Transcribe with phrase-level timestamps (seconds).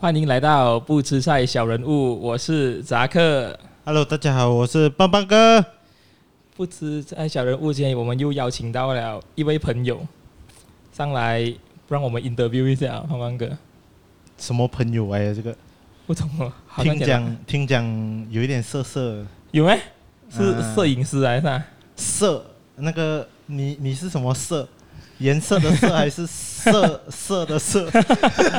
[0.00, 3.58] 欢迎来到不吃菜小人物，我是扎克。
[3.84, 5.64] Hello，大家好，我是棒棒哥。
[6.56, 10.00] 不吃菜小人物，今天我们又邀请到了一位朋友
[10.92, 11.52] 上来，
[11.88, 13.50] 让我们 interview 一下棒棒哥。
[14.36, 15.34] 什么朋友哎？
[15.34, 15.52] 这个
[16.06, 16.52] 不懂哦。
[16.76, 17.84] 听讲听讲
[18.30, 19.26] 有一点色色。
[19.50, 19.80] 有没？
[20.30, 21.62] 是摄影师还是？
[21.96, 22.46] 色
[22.76, 24.68] 那个你你是什么色？
[25.18, 27.90] 颜色的色还是色色的色？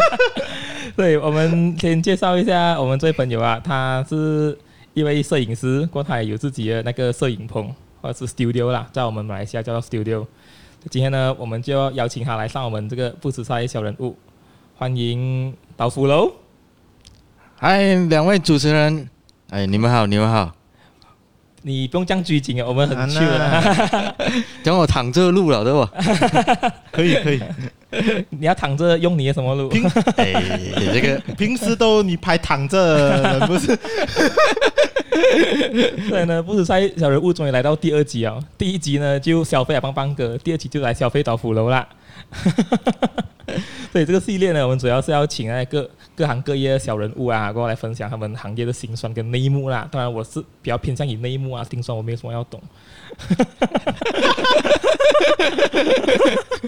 [0.95, 4.57] 对，我们先介绍一下我们这位朋友啊，他是
[4.93, 10.25] 一位摄影师，过他也有自己的那个摄影棚或者是 studio 啦，在我们马来西亚叫做 studio。
[10.89, 14.17] 今天呢，我们就要邀请他来上我们这个不识菜小人物，
[14.75, 16.29] 欢迎豆腐佬。
[17.55, 19.09] 嗨，两位主持人，
[19.49, 20.58] 哎，你们好，你们好。
[21.61, 24.15] 你不用这样拘谨啊，我们很去了。
[24.63, 25.87] 等 我躺着录了，对不？
[26.91, 27.41] 可以可以。
[28.29, 29.69] 你要躺着用你的什么录？
[30.17, 30.33] 哎，
[30.93, 33.77] 这个平时都你拍躺着，不是？
[36.09, 38.41] 对呢，不是在小人物终于来到第二集哦。
[38.57, 41.87] 第一集呢就消费了棒棒哥，第二集就来消费豆腐楼啦。
[43.91, 49.87] 所以这个系列呢，我们主要是要请那各各行各业的小人物啊，过来分享他们行业的辛酸跟内幕啦。
[49.91, 52.61] 当然，我是比较偏向于内幕啊，辛酸我没有什么要懂。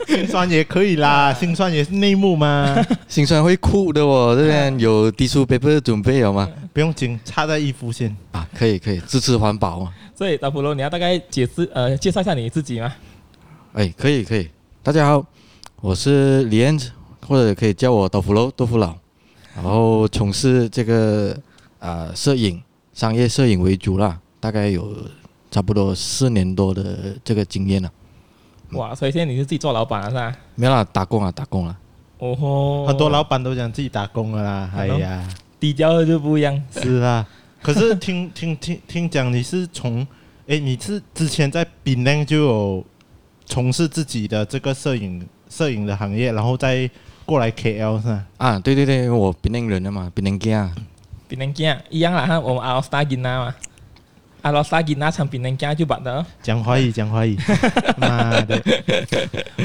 [0.07, 2.75] 辛酸也可以啦，辛酸也是内幕吗？
[3.07, 6.49] 辛酸会哭的哦，这边有 tissue paper 准备有吗？
[6.73, 9.93] 不用紧，插在衣服先啊，可以可以，支持环保嘛。
[10.15, 12.93] 所以豆腐佬，你要大概解释呃介绍一下你自己吗？
[13.73, 14.49] 哎，可以可以，
[14.83, 15.25] 大家好，
[15.81, 16.91] 我是李彦子。
[17.27, 18.93] 或者可以叫我豆腐佬、豆腐佬，
[19.55, 21.31] 然后从事这个
[21.79, 22.61] 啊、呃、摄影、
[22.93, 24.93] 商业摄影为主啦，大概有
[25.49, 27.89] 差不多四年多的这个经验了。
[28.71, 30.35] 哇，所以现在你是自己做老板了是吧？
[30.55, 31.77] 没有啦，打工啊，打工了。
[32.17, 34.69] 哦吼，很多老板都讲自己打工了啦。
[34.75, 35.25] 哎呀，
[35.57, 36.61] 低调的就不一样。
[36.71, 37.25] 是啊，
[37.61, 40.05] 可是听 听听听讲你是从，
[40.47, 42.85] 哎，你是之前在槟城就有
[43.45, 46.89] 从事自己的这个摄影摄影的行业，然后再。
[47.23, 48.25] 过来 KL 是吧？
[48.37, 50.67] 啊，对对对，我槟城人的嘛，槟城囝，
[51.29, 53.55] 槟城囝一样啦，哈，我们阿拉斯加囡仔嘛，
[54.41, 56.25] 阿拉斯加囡仔唱槟城囝就办的。
[56.41, 57.37] 讲华语， 讲华语，
[57.95, 58.61] 妈的，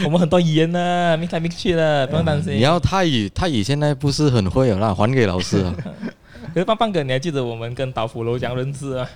[0.04, 2.52] 我们很多语言呢，mix 来 mix 去的，不用担心。
[2.52, 5.74] 你要泰语，泰语现在不是很会了，还给老师啊。
[6.54, 9.08] 可是棒棒哥，你还记得我们跟导腐楼讲认识啊？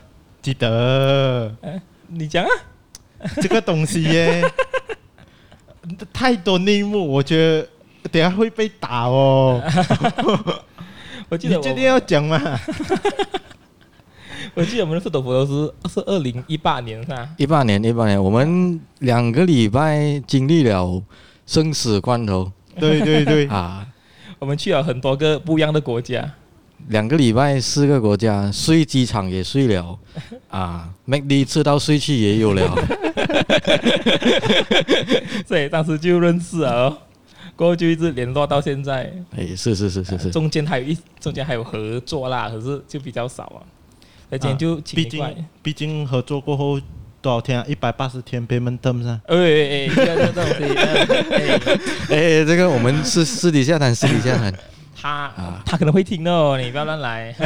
[0.42, 1.54] 记得。
[1.60, 2.50] 哎，你讲啊，
[3.41, 4.42] 这个东西耶，
[6.20, 7.66] 太多内幕，我觉得。
[8.10, 9.62] 等下会被打哦！
[11.28, 12.41] 我记得我你今天要讲吗？
[14.54, 15.53] 我记得我们的豆腐佬是
[15.88, 17.28] 是二零一八年是吧？
[17.36, 21.03] 一八年，一八年，我们两个礼拜经历了
[21.47, 22.50] 生死关头。
[22.78, 23.86] 对对对 啊！
[24.38, 26.26] 我们去了很多个不一样的国家。
[26.88, 29.98] 两个礼拜四个国家，睡机场也睡了
[30.48, 32.74] 啊，McD 吃到睡去也有了。
[35.46, 36.98] 所以当时就认识了哦。
[37.56, 39.12] 过后就一直联络到现在。
[39.36, 40.30] 哎，是是是是是。
[40.30, 43.60] 中间还有一中间还有合作啦，可是就比较少啊。
[44.30, 46.80] 那今天就毕竟毕竟合作过后
[47.20, 47.64] 多少天啊？
[47.68, 49.20] 一百八十天 payment terms 啊。
[49.26, 50.44] 哎哎哎，这个这种
[51.30, 51.58] 哎
[52.08, 54.52] 哎，这个我们私私底下谈，私底下谈。
[55.00, 57.34] 他啊他可能会听哦，你不要乱来。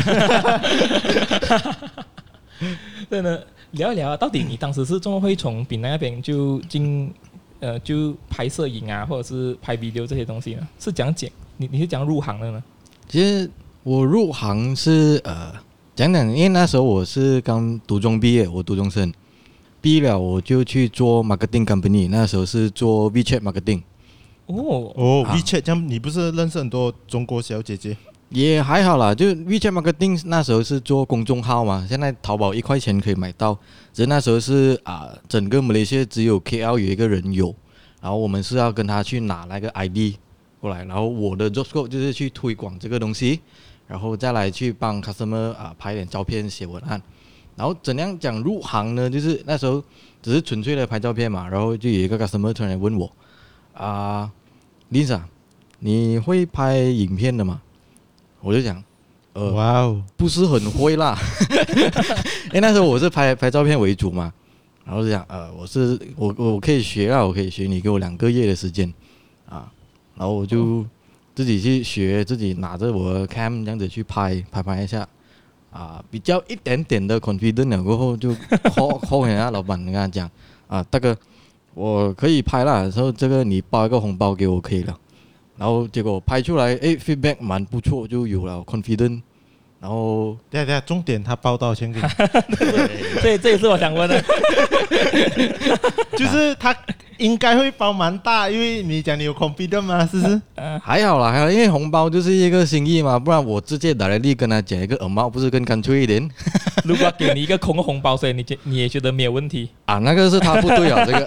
[3.09, 3.39] 对呢，
[3.73, 7.13] 聊一聊啊，到底你当时是怎么会从槟南那边就进？
[7.61, 12.63] 呃，就拍摄影啊，或者是拍 video 这些东西呢，是讲讲你你是讲入行的呢？
[13.09, 13.51] 其实
[13.83, 15.51] 我入行是呃
[15.95, 19.11] 讲讲，因为那时候我是刚读中毕业，我读中生，
[19.81, 23.81] 毕业了我就去做 marketing company，那时候是做 WeChat marketing。
[24.47, 27.97] 哦哦，WeChat，这样你不是认识很多中国小姐姐？
[28.31, 33.57] 也还好啦，就 WeChat marketing 那时候是做公众号嘛，现在淘宝一块钱可以买到。
[33.93, 37.55] 只是那时候是啊，整个马来西亚只有 KL 有一个人有，
[38.01, 40.17] 然后我们是要跟他去拿那个 ID
[40.61, 43.41] 过来，然后我的 job scope 就是去推广这个东西，
[43.87, 47.01] 然后再来去帮 customer 啊拍点照片、写文案。
[47.57, 49.09] 然后怎样讲入行呢？
[49.09, 49.81] 就是那时候
[50.21, 53.09] 只是纯粹的拍照片嘛，然后就有一个 customer 突然问我
[53.75, 54.31] 啊
[54.91, 55.21] ，Lisa，
[55.81, 57.61] 你会拍影片的吗？
[58.41, 58.83] 我就讲，
[59.33, 61.19] 呃，哇哦，不是很会啦，
[62.49, 64.33] 因为那时候我是拍拍照片为主嘛，
[64.85, 68.93] 然后就讲，呃，我是我我可以学啊，我可以学，你给我两个月的时间，
[69.49, 69.73] 啊，
[70.15, 70.85] 然后我就
[71.35, 75.09] 自己去学，自己拿着我的 cam 这样子去拍拍拍一下，
[75.73, 80.31] 啊，比较一点点的 confident 了过后就 call call 人家老板，你跟他讲，
[80.69, 81.17] 啊，大哥，
[81.75, 84.97] 我可以拍了，说这个你包一个红包给我可以了。
[85.57, 89.23] 然后结果拍出来，诶，feedback 蛮不错，就有了 confident。
[89.85, 92.07] 然后，对啊对啊，重点他包多少钱给你？
[93.21, 94.19] 对，这也是我想问的，
[96.17, 96.75] 就是他
[97.19, 100.09] 应该会包蛮大，因为你讲你有 confident 吗？
[100.11, 100.41] 是不是？
[100.83, 106.27] 还好啦，还好，因为红包就是一个心意嘛，不然我直接打来力跟他讲一个耳帽，不是更干脆一点？
[106.85, 109.99] 如果给你一个空的红包，所以你觉你也觉得没有问题啊？
[109.99, 111.27] 那个是他不对啊，这个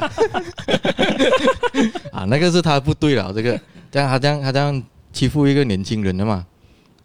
[2.12, 3.62] 啊，那个是他不对了，这个
[3.92, 4.83] 这样他这样他这样
[5.13, 6.44] 欺负一个年轻人的嘛？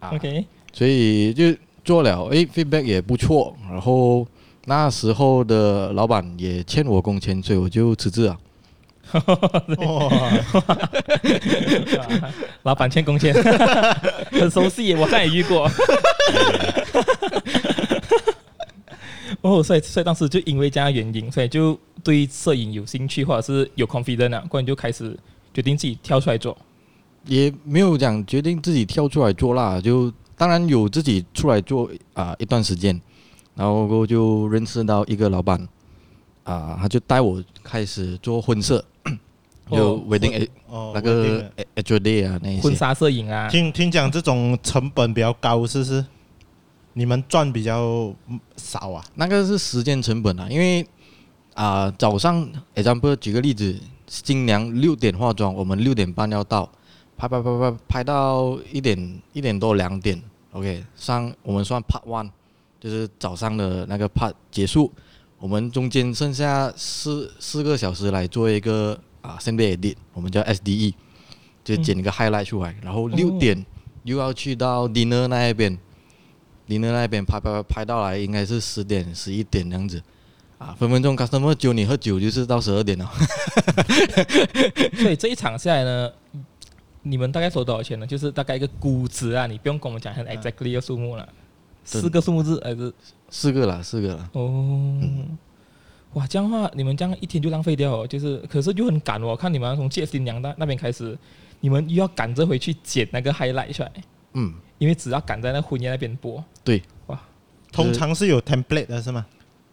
[0.01, 0.47] 啊，OK。
[0.73, 1.55] 所以就
[1.85, 3.55] 做了，诶，feedback 也不错。
[3.71, 4.27] 然后
[4.65, 8.39] 那时候的老板也欠我工钱，所以我就辞职了。
[12.63, 13.35] 老板欠工钱，
[14.33, 15.69] 很熟悉，我再也遇过。
[19.43, 25.15] 哦，所以所以当时就因为这样原因，所以就对摄影有兴趣，或者是有 confidence 啊，过来就开始
[25.53, 26.57] 决定自己跳出来做。
[27.27, 30.11] 也没有讲决定自己跳出来做啦，就。
[30.43, 33.01] 当然有自己出来做啊、呃、一段时间，
[33.55, 35.57] 然后就认识到一个老板
[36.43, 38.85] 啊、呃，他就带我开始做婚摄，
[39.71, 40.49] 就 wedding
[40.93, 43.49] 那个 actual day 啊那些婚纱摄影啊。
[43.49, 46.05] 听听讲这种成本比较高，是不是？
[46.95, 48.13] 你们赚比较
[48.57, 49.05] 少啊？
[49.15, 50.83] 那个是时间成本啊，因为
[51.55, 52.45] 啊、呃、早上
[52.75, 53.79] ，example 举个例子，
[54.09, 56.69] 新娘六点化妆，我们六点半要到，
[57.17, 60.21] 拍拍拍拍拍到一点一点多两点。
[60.53, 62.31] OK，上我们算 Part One，
[62.79, 64.93] 就是早上的那个 Part 结束，
[65.39, 70.93] 我们中间剩下四四个小时来做一个啊 Sample Edit，我们叫 SDE，
[71.65, 73.65] 就剪一个 Highlight 出来，然后六点
[74.05, 75.79] 又要去到 Dinner 那一边
[76.69, 80.03] ，Dinner 那一边拍拍拍拍到来应该是十点十一点这样子，
[80.59, 83.11] 啊分分钟 Customer 叫你喝酒就是到十二点了，
[85.01, 86.13] 所以这一场下来呢。
[87.03, 88.07] 你们大概收多少钱呢？
[88.07, 91.29] 就是大概一个估值啊，你不用跟我们讲很 exactly 的数目了，
[91.85, 92.93] 四个数目字还是
[93.29, 94.31] 四个啦，四个啦。
[94.35, 94.47] 哦，
[95.03, 95.37] 嗯、
[96.13, 99.35] 哇，这样的话你们这样一天就浪费掉，就是可是就很赶哦。
[99.35, 101.19] 看你们从接新娘那那边开始，
[101.59, 103.93] 你们又要赶着回去剪那个 highlight 出来。
[104.35, 106.43] 嗯，因为只要赶在那婚宴那边播。
[106.63, 107.21] 对，哇，
[107.73, 109.27] 通常是有 template 的是吗？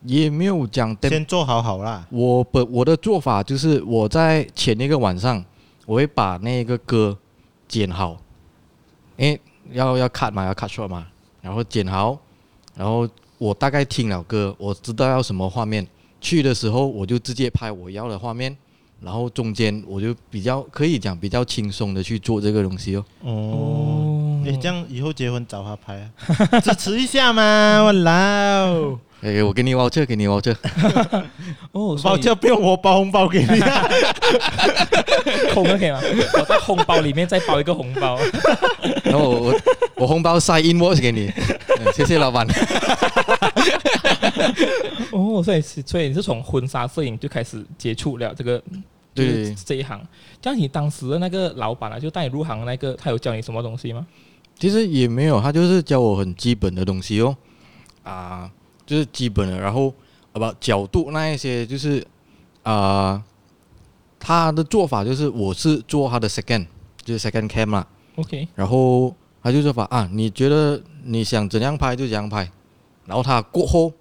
[0.03, 2.07] 也没有讲，先做好好啦。
[2.09, 5.45] 我本我的做法就是我在前一个晚上。
[5.89, 7.17] 我会把那个歌
[7.67, 8.15] 剪好，
[9.17, 9.41] 因为
[9.71, 11.07] 要要 cut 嘛，要 cut short 嘛，
[11.41, 12.15] 然后剪好，
[12.75, 13.09] 然后
[13.39, 15.87] 我大概听了歌，我知道要什么画面，
[16.21, 18.55] 去的时候我就直接拍我要的画面，
[19.01, 23.05] 然后中间我就比较可以讲比较轻松的去做这个东西哦。
[23.21, 25.99] 哦，你，这样以后结婚找他拍
[26.51, 28.99] 啊， 支持一下嘛，我老。
[29.21, 30.55] 哎，我给你包这，给你包车。
[31.73, 33.47] 哦，包车不用我包红包给你，
[35.53, 35.99] 空的可以吗？
[36.37, 38.17] 我在红包里面再包一个红包。
[39.03, 39.59] 然后我我
[39.97, 41.29] 我红包塞 invoice 给你，
[41.93, 42.47] 谢谢老板。
[45.11, 48.61] 哦，所以所以你是从婚纱摄影就开始接触了这个
[49.13, 50.01] 对这一行。
[50.41, 54.07] 像你当时的那个老板啊，就带你入行的那个，他有教你什么东西吗？
[54.57, 57.35] 其实也没有，他就是教我很基本的东西哦。
[58.03, 58.49] 啊。
[58.89, 59.93] 就是基本的，然后
[60.33, 61.99] 啊不角度那一些就是
[62.63, 63.23] 啊、呃，
[64.17, 66.65] 他的做法就是我是做他的 second，
[67.03, 67.87] 就是 second cam 啦。
[68.15, 68.47] OK。
[68.55, 72.49] 然后他就说法啊，你觉得你想怎样拍就怎样拍，
[73.05, 73.93] 然后他过后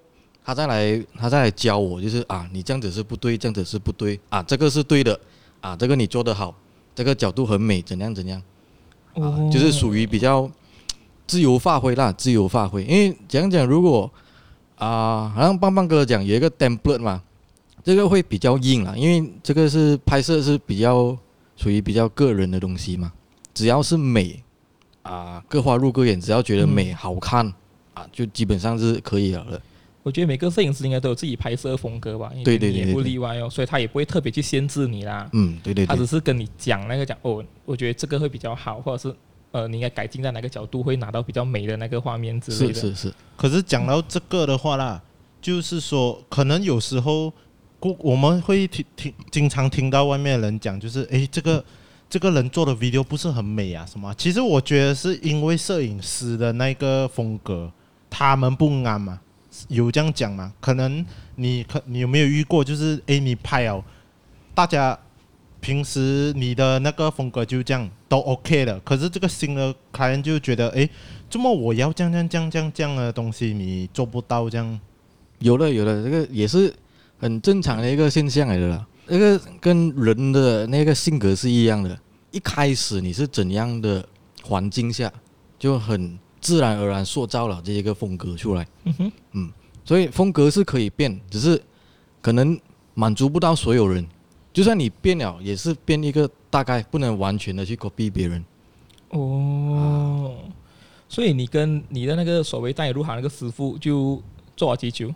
[0.43, 5.19] 他再来他再来教我，就是啊你这样子是不对，这样子是不对啊，这个是对的
[5.61, 6.55] 啊，这个你做得好，
[6.95, 8.41] 这个角度很美，怎样怎样
[9.13, 10.49] 啊，就是属于比较
[11.27, 12.83] 自由发挥啦，自由发挥。
[12.85, 14.11] 因为讲讲如果。
[14.79, 17.21] 啊，好像棒棒哥讲有一个 template 嘛，
[17.83, 21.15] 这个会比较硬啊，因为这个是拍摄是比较
[21.57, 23.11] 属于比较个人的东西嘛，
[23.53, 24.41] 只要是美
[25.01, 27.45] 啊，各花入各眼，只要觉得美好看
[27.93, 29.61] 啊，就基本上是可以了的。
[30.01, 35.29] 我觉得每个摄影师应该都有自己拍摄风格吧，对对对，也不例外哦，所以他也不会特别去限制你啦。
[35.33, 39.15] 嗯，对对，他只是跟你讲那个讲哦，我觉得这个会比较好，或者是。
[39.51, 42.73] 呃，你应该改进在哪个角度会拿到比较美的那个画面之类的。
[42.73, 43.13] 是是是。
[43.35, 45.01] 可是讲到这个的话啦，
[45.41, 47.33] 就是说，可能有时候，
[47.79, 51.63] 我我们会听听，经常听到外面的人讲，就是诶，这个
[52.09, 54.13] 这个人做的 video 不是很美啊，什么？
[54.15, 57.71] 其实我觉得是因为摄影师的那个风格，
[58.09, 59.19] 他们不安嘛，
[59.67, 60.53] 有这样讲吗？
[60.59, 61.03] 可能
[61.35, 62.63] 你可你有没有遇过？
[62.63, 63.83] 就是诶，你拍哦，
[64.53, 64.97] 大家。
[65.61, 70.89] 平时你的那个风格就这样都 OK 的，可是这个新的客人就觉得，哎，
[71.29, 74.79] 怎么我要这样这样这样这样这样的东西你做不到这样？
[75.39, 76.73] 有了有了，这个也是
[77.17, 78.85] 很正常的一个现象来的啦。
[79.07, 81.97] 那个跟人的那个性格是一样的，
[82.31, 84.05] 一开始你是怎样的
[84.43, 85.11] 环境下，
[85.57, 88.67] 就很自然而然塑造了这一个风格出来。
[88.83, 89.51] 嗯哼，嗯，
[89.83, 91.61] 所以风格是可以变，只是
[92.21, 92.59] 可能
[92.93, 94.05] 满足不到所有人。
[94.59, 98.43] 就算你变了，也是变一个大概，不能完全的去 copy 别人。
[99.11, 100.35] 哦，
[101.07, 104.21] 所以你跟你的那个所谓带你入行那个师傅就
[104.57, 105.15] 做了几久？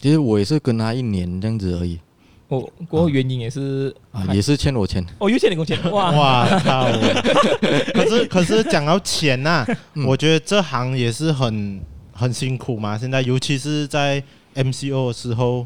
[0.00, 2.00] 其实我也是跟他一年这样子而已。
[2.48, 5.06] 哦，过后原因也是啊，也是欠我钱。
[5.20, 6.90] 哦，又欠你工钱，哇哇靠！
[7.94, 12.98] 可是可是讲到钱呐、啊，嗯我觉得这行也是很很辛苦嘛。
[12.98, 14.20] 现在尤其是在
[14.56, 15.64] MCO 的时候，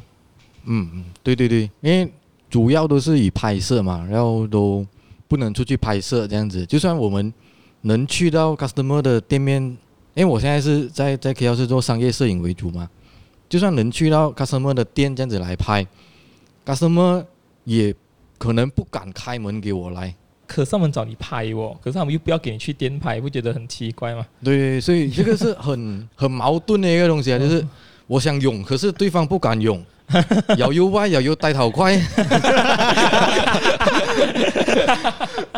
[0.66, 2.12] 嗯嗯，对对对，因为
[2.48, 4.86] 主要都是以拍摄嘛，然后都
[5.28, 6.64] 不能出去拍摄这样子。
[6.66, 7.32] 就算我们
[7.82, 9.62] 能去到 customer 的店面，
[10.14, 12.88] 因为我现在是在在 KL 是做商业摄影为主嘛，
[13.48, 15.86] 就算能去到 customer 的店这样子来拍。
[16.64, 17.24] customer
[17.64, 17.94] 也
[18.38, 20.14] 可能不敢开门给我来，
[20.46, 24.26] 可是他们找你拍哦，可是他们又不要给你去店拍，不觉得很奇怪吗？
[24.42, 27.64] 对，所以这个是很 很矛盾的一个东西啊，就是
[28.06, 29.82] 我想用，可是对方不敢用，
[30.56, 32.00] 又要歪又要戴头盔，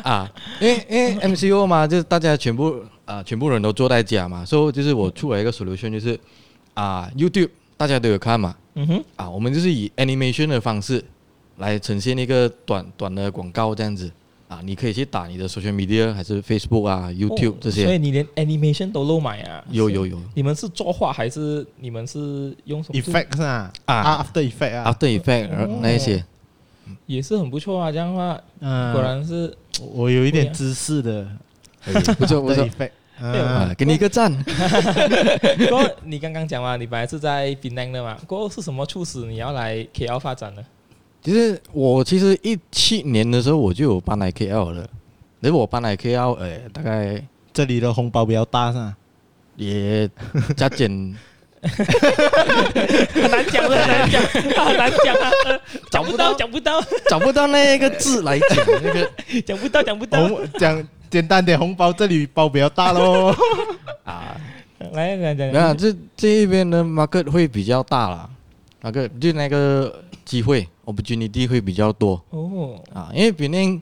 [0.03, 6.19] 啊，因为因为 MCO 嘛，就是大家全部啊全部人都坐在家嘛，所以就是我出了一个 solution，就是
[6.75, 8.55] 啊 YouTube 大家都有看嘛。
[8.75, 11.05] 嗯哼，啊，我们就是以 animation 的方式
[11.57, 14.11] 来呈现一个短短的广告这样子
[14.49, 17.83] 啊，你可以去打你的 social media 还是 Facebook 啊、YouTube 这些。
[17.83, 19.63] 哦，所以你连 animation 都漏买啊？
[19.71, 20.19] 有有有。
[20.35, 26.25] 你们是作画还是你们是用什么 effect 啊啊啊，After Effect 啊，After Effect 哦那一些。
[27.05, 29.55] 也是很不错啊，这样的话，嗯，果然是
[29.93, 31.27] 我有一点知识的，
[31.85, 32.91] 不错不 After 错，Effect，
[33.21, 34.33] 啊嗯，，给你一个赞。
[35.69, 40.65] 过你刚刚讲嘛，你本来是在 Penang 的嘛，过后是什么促使你要来 KL 发展呢？
[41.23, 44.87] 其实我其实一七年的时候我就有搬来 KL 了，
[45.41, 47.23] 如果我搬来 KL，呃，大概
[47.53, 48.95] 这里的红包比较大是吧？
[49.57, 50.09] 也
[50.57, 51.15] 加减。
[51.61, 54.23] 很难讲的，很难讲，
[54.65, 55.15] 很难讲。
[55.17, 55.61] 啊，呃
[55.91, 59.11] 讲不到，讲不到，找不到那个字来讲那个。
[59.43, 60.29] 讲不到，讲不到。
[60.29, 63.35] 红讲简单点，红包这里包比较大喽。
[64.05, 64.37] 啊。
[64.93, 68.31] 来来讲，没有，这这一边的 market 会比较大啦，
[68.83, 69.93] 那个就那个
[70.25, 72.21] 机会 opportunity 会比较多。
[72.31, 73.81] 哦，啊，因为比宁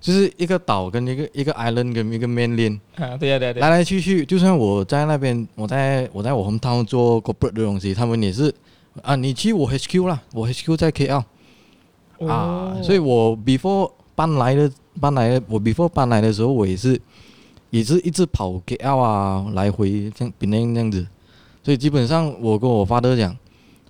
[0.00, 8.54] 就是一个岛跟一个一个 island 跟一个 mainland，啊，对呀对呀对来来去去，就算我在那边，我在我在我 hometown 做 corporate 的东西，他们也是
[9.02, 11.22] 啊，你去我 HQ 啦，我 HQ 在 KL
[12.18, 12.28] 哦。
[12.28, 14.70] 啊，所以我 before 搬来的
[15.00, 16.98] 搬来的我 before 搬来的时候，我也是
[17.70, 21.06] 也是一直跑 KL 啊，来回像 Penang 这样子，
[21.62, 23.36] 所以基本上我跟我 father 讲，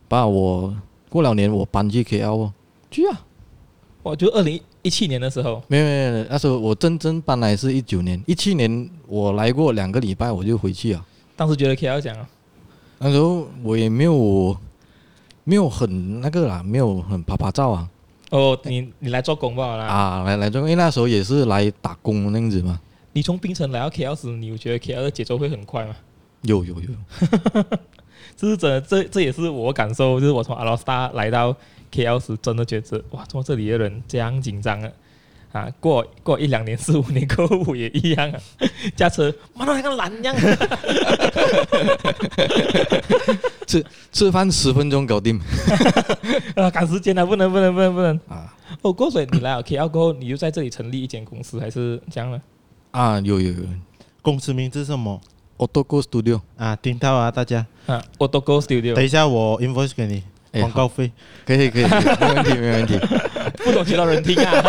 [0.08, 0.74] 爸，我
[1.16, 2.52] 过两年我搬去 KL 哦，
[2.90, 3.24] 去啊，
[4.02, 11.02] 我就二零一七年的时候，没有没有没有，那时候我真正搬来是一九年，一七年我来过两个礼拜我就回去啊，
[11.34, 12.28] 当时觉得 KL 讲啊，
[12.98, 14.54] 那时候我也没有
[15.44, 17.88] 没有很那个啦，没有很啪啪照啊，
[18.30, 22.78] 哦，你你来做工不好啦，啊来来做，因为那时候也是来打工那样子嘛，
[23.14, 25.96] 你从槟城来到 KL 时，你有觉得 KL 的节奏会很快吗？
[26.42, 26.90] 有有有。
[28.36, 31.56] 这是真的，这这也是我感受，就是我从阿拉斯达来到
[31.92, 34.90] KL 时，真的觉得哇，怎么这里的人这样紧张啊？
[35.52, 38.38] 啊，过过一两年、四五年过后也一样啊，
[38.94, 40.36] 驾车妈的像个懒一样。
[43.66, 45.40] 吃吃饭十分钟搞定
[46.54, 48.14] 啊，赶时间啊，不能不能不能不能。
[48.28, 52.42] 啊哦，过水你来了 KL 过后，你就在这里成立一间公司，还是这样呢？
[52.90, 53.62] 啊有有有
[54.20, 55.18] 公司名字是什么
[55.58, 56.76] ，Autogo Studio，啊？
[56.76, 57.66] 听到啊，大家。
[57.86, 60.22] 啊等 Studio，等一下我 invoice 给你
[60.52, 61.12] 哎广告费。
[61.44, 62.98] 可以可以，可以没问题 没问题。
[63.64, 64.62] 不懂其他人听啊。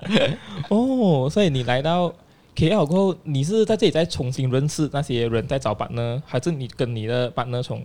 [0.70, 2.12] 哦，所以你来到
[2.54, 7.84] KL 过后，你是在这里再重新认识那些人，在找板呢，还是你跟你的板呢从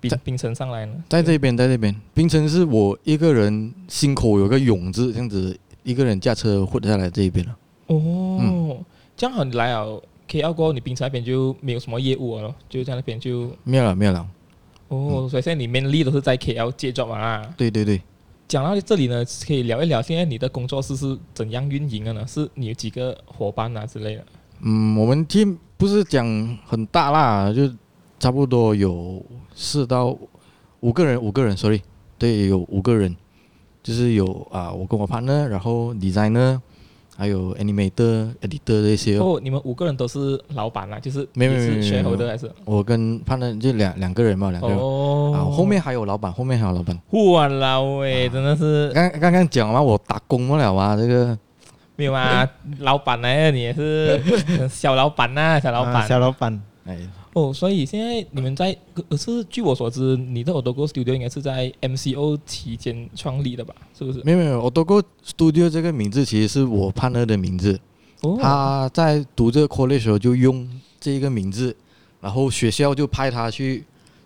[0.00, 0.92] 冰在槟城上来呢？
[1.08, 7.56] 在这边在这边，冰城是我一个人心口有个勇字，这样子一个人驾车混下来这一边了。
[7.86, 8.78] 哦，
[9.16, 14.26] 这样好，你来了 KL 过后，你槟城那边就没有什么业务了咯，就在那边就没有了没有了，
[14.88, 17.42] 哦，所以现在你 mainly 都是在 KL 接 job 啊。
[17.56, 18.00] 对对对。
[18.48, 22.26] 讲到这里呢，可以聊一聊现在你的工作室是怎样运营的呢？
[22.26, 24.24] 是你有几个伙伴啊之类的？
[24.60, 26.24] 嗯，我们 team 不是讲
[26.66, 27.70] 很大啦，就
[28.18, 29.24] 差不多有
[29.54, 30.16] 四到
[30.80, 31.80] 五个人，五个人，sorry，
[32.18, 33.16] 对，有五个人，
[33.82, 36.60] 就是有啊，我跟我 partner，然后 designer，
[37.22, 39.36] 还有 animator、editor 这些哦。
[39.36, 42.50] 哦，你们五个人都是老板啦，就是没有是没有没有没有还是？
[42.64, 44.76] 我跟 partner 就两两个人嘛，两个人。
[44.76, 46.98] 哦，啊，后面还有老板，后面还有老板。
[47.12, 51.38] 哇老诶，真的是刚刚刚讲完，我打工不了啊，这个
[51.94, 52.44] 没有啊，
[52.80, 54.20] 老板来了，你也是
[54.68, 56.60] 小老板呐、啊，小老板、啊，小老板。
[56.86, 56.98] 哎，
[57.34, 58.76] 哦，所以现在你们在，
[59.08, 63.74] 可是据我所知，你的 Otogo Studio 应该是在 MCO 期间创立的吧？
[63.96, 64.20] 是不是？
[64.22, 67.80] 没有没有，Otogo Studio 这个名字其实是我 partner 的名字。
[68.20, 68.38] 哦。
[68.38, 70.68] 他在读这个 college 的时候就用
[71.00, 71.74] 这一个名字，
[72.20, 73.82] 然后学校就派他去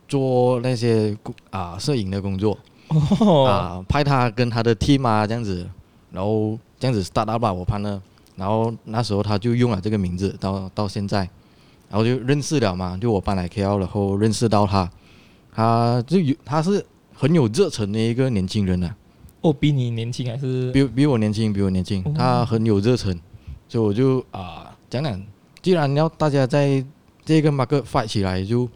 [0.09, 1.17] 做那些
[1.51, 2.59] 啊摄影的工作。
[2.89, 3.45] 哦。
[3.45, 5.65] 啊，派他跟他的 team 啊这样子，
[6.11, 8.01] 然后这样子 start up 吧，我 partner。
[8.35, 11.29] 然后那时候他就用了这个名字，到到现在。
[11.89, 14.91] 然后就认识了嘛，就我搬来 KL，然后认识到他，
[15.55, 18.97] 他就有他是很有热忱的一个年轻人啊。
[19.43, 20.73] 哦，比你年轻还是？
[20.73, 22.03] 比比我年轻，比我年轻。
[22.15, 23.17] 他很有热忱，
[23.69, 25.23] 所以我就啊讲讲，
[25.63, 26.85] 既然要大家在
[27.25, 28.69] 这个 market fight 起来，就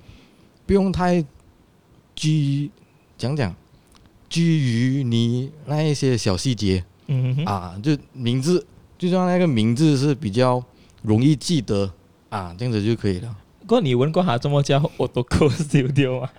[0.66, 1.24] 不用太
[2.14, 2.70] 拘
[3.18, 3.52] 讲讲
[4.28, 6.84] 拘于你那一些小细节。
[7.08, 7.44] 嗯哼。
[7.44, 8.64] 啊，就名字，
[8.96, 10.62] 就像那个名字是比较
[11.02, 11.92] 容易记得。
[12.30, 13.36] 啊，这样子就可以了。
[13.60, 16.30] 不过你问过他怎么叫 Otogo Studio 吗？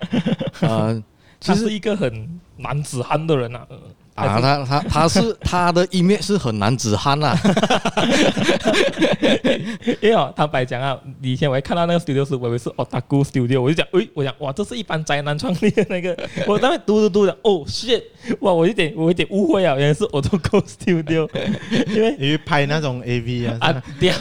[0.68, 1.04] 啊，
[1.40, 3.68] 其实一个很男子汉的人啊。
[4.16, 7.40] 啊，他他他是 他的一面是很男子汉呐、啊。
[10.02, 16.18] 因为哦，坦白讲啊，以前我一看到那个 studio 是，我以为是 Otaku Studio，我就讲，诶，我讲哇，这是一般宅男创立的那个。
[16.48, 18.02] 我当时嘟嘟嘟的，哦，shit，
[18.42, 21.30] 哇，我有点我有点误会啊，原来是 Otaku Studio，
[21.88, 23.58] 因为因为拍那种 AV 啊。
[23.62, 24.18] 啊，对啊，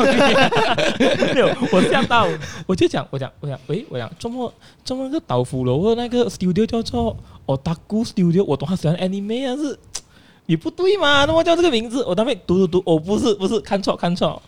[1.35, 2.27] 没有，我吓到，
[2.67, 4.53] 我就讲，我讲，我讲，诶，我讲，这么
[4.85, 7.17] 这么个岛府楼的那个 studio 叫做。
[7.57, 9.79] Otaku Studio，我懂他喜欢 anime 啊，是
[10.47, 11.25] 也不对嘛？
[11.27, 14.41] 那么叫这个名字，我当时读读读，哦，不是不是，看错看错。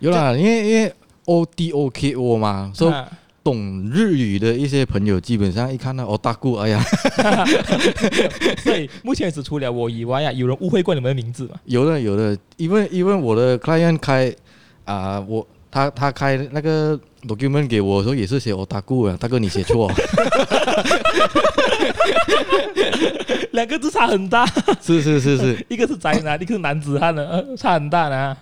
[0.00, 0.94] 有啦，因为因为
[1.24, 2.92] O D O K O 嘛，说、
[3.42, 6.84] 懂日语的一些朋友，基本上一看到 Otaku，哎呀，
[8.62, 11.54] 所以目前只除了我以外啊，有人误会过你们的名字吗？
[11.64, 14.28] 有的有的，因为因为我的 client 开
[14.84, 19.90] 啊、呃，我他他开那个 document 给我的时候也是写 Otaku 啊，大哥你写错。
[23.52, 24.44] 两个字差很大，
[24.82, 28.36] 是是是是， 一个是宅男，一个是男子汉的，差很大呢。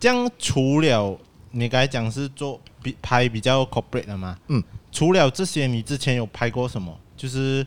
[0.00, 1.18] 这样除了
[1.52, 6.92] 你刚才讲是做比拍比较 corporate 的嘛，嗯，除了这些，你之前有拍过什么？
[7.16, 7.64] 就是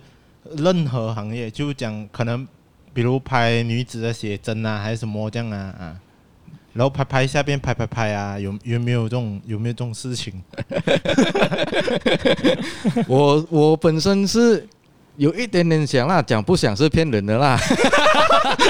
[0.58, 2.45] 任何行业，就讲可能
[2.93, 5.95] 比如拍女子的写真啊，还是什么这样啊啊，
[6.74, 10.42] 然后拍拍下边拍拍拍啊，有有没有这种有没有这种事情？
[13.08, 14.68] 我我本身是。
[15.18, 17.60] 有一点点想啦，讲不想是骗人的啦。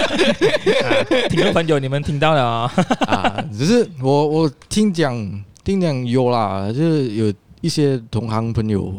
[1.29, 2.73] 听众朋友，你们听到了啊？
[3.07, 5.15] 啊，只是我我听讲
[5.63, 8.91] 听讲有啦，就是有一些同行朋友。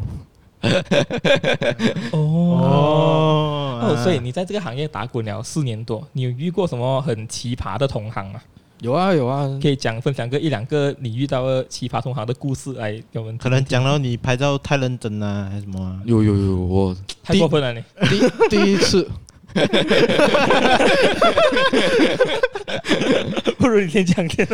[2.12, 2.18] 哦
[2.62, 8.40] 哦哦，所以你在这个行业打滚了四年多，你有遇过什么很奇葩的同行吗？
[8.82, 13.38] 有啊有啊，可以讲分享个一两个你遇到的奇葩同行的故事来给我们。
[13.38, 16.00] 可能讲到你拍照太认真啊，还是什么、啊？
[16.04, 17.80] 有有有，我太过分了你。
[18.08, 18.18] 第
[18.50, 19.08] 第一次，
[23.56, 24.44] 不如你先讲先。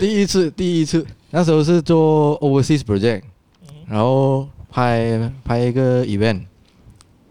[0.00, 3.22] 第一次第一次，那时候是做 overseas project，
[3.86, 6.40] 然后拍拍一个 event，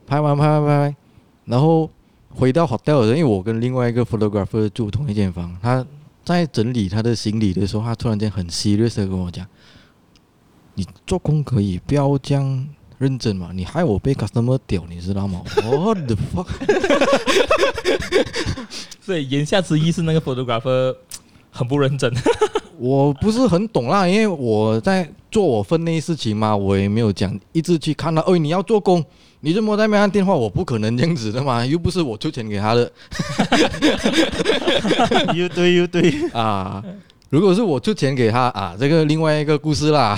[0.07, 0.95] 拍完拍完拍完，
[1.43, 1.89] 然后
[2.29, 5.85] 回到 hotel 的时候，因为我跟另外一个 photographer 住同一间房，他。
[6.23, 9.45] 在整理他的行李的时候，他突然间很 serious 的跟我讲
[10.75, 13.49] ：“你做工可以不要这样认真嘛？
[13.53, 16.47] 你害我被 customer 屌，你知道吗？”What the fuck？
[19.01, 20.95] 所以言下之意是那个 photographer
[21.49, 22.13] 很不认真。
[22.77, 28.23] 我不是很懂啦，因为我在做我分内事情嘛，我也没有讲一直去看到。
[28.25, 29.03] 哦，你要做工。
[29.41, 32.91] 你这么在那边按电话，我不可能这样子的嘛，又不是我出钱给他的。
[35.35, 36.83] 又对又对啊！
[37.29, 40.17] 如果是我出钱给他啊，这个另外一个故事啦。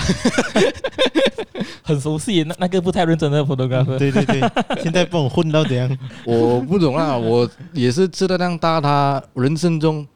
[1.82, 3.98] 很熟悉那那个不太认真的 photographer。
[3.98, 4.40] 对对对，
[4.82, 10.06] 现在帮我混到怎样，我不懂啊，我也是吃得量大，他人生中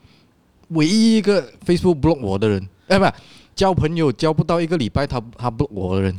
[0.69, 3.07] 唯一一个 Facebook block 我的人，哎，不，
[3.55, 6.19] 交朋友交不到一个礼拜，他他 block 我的人。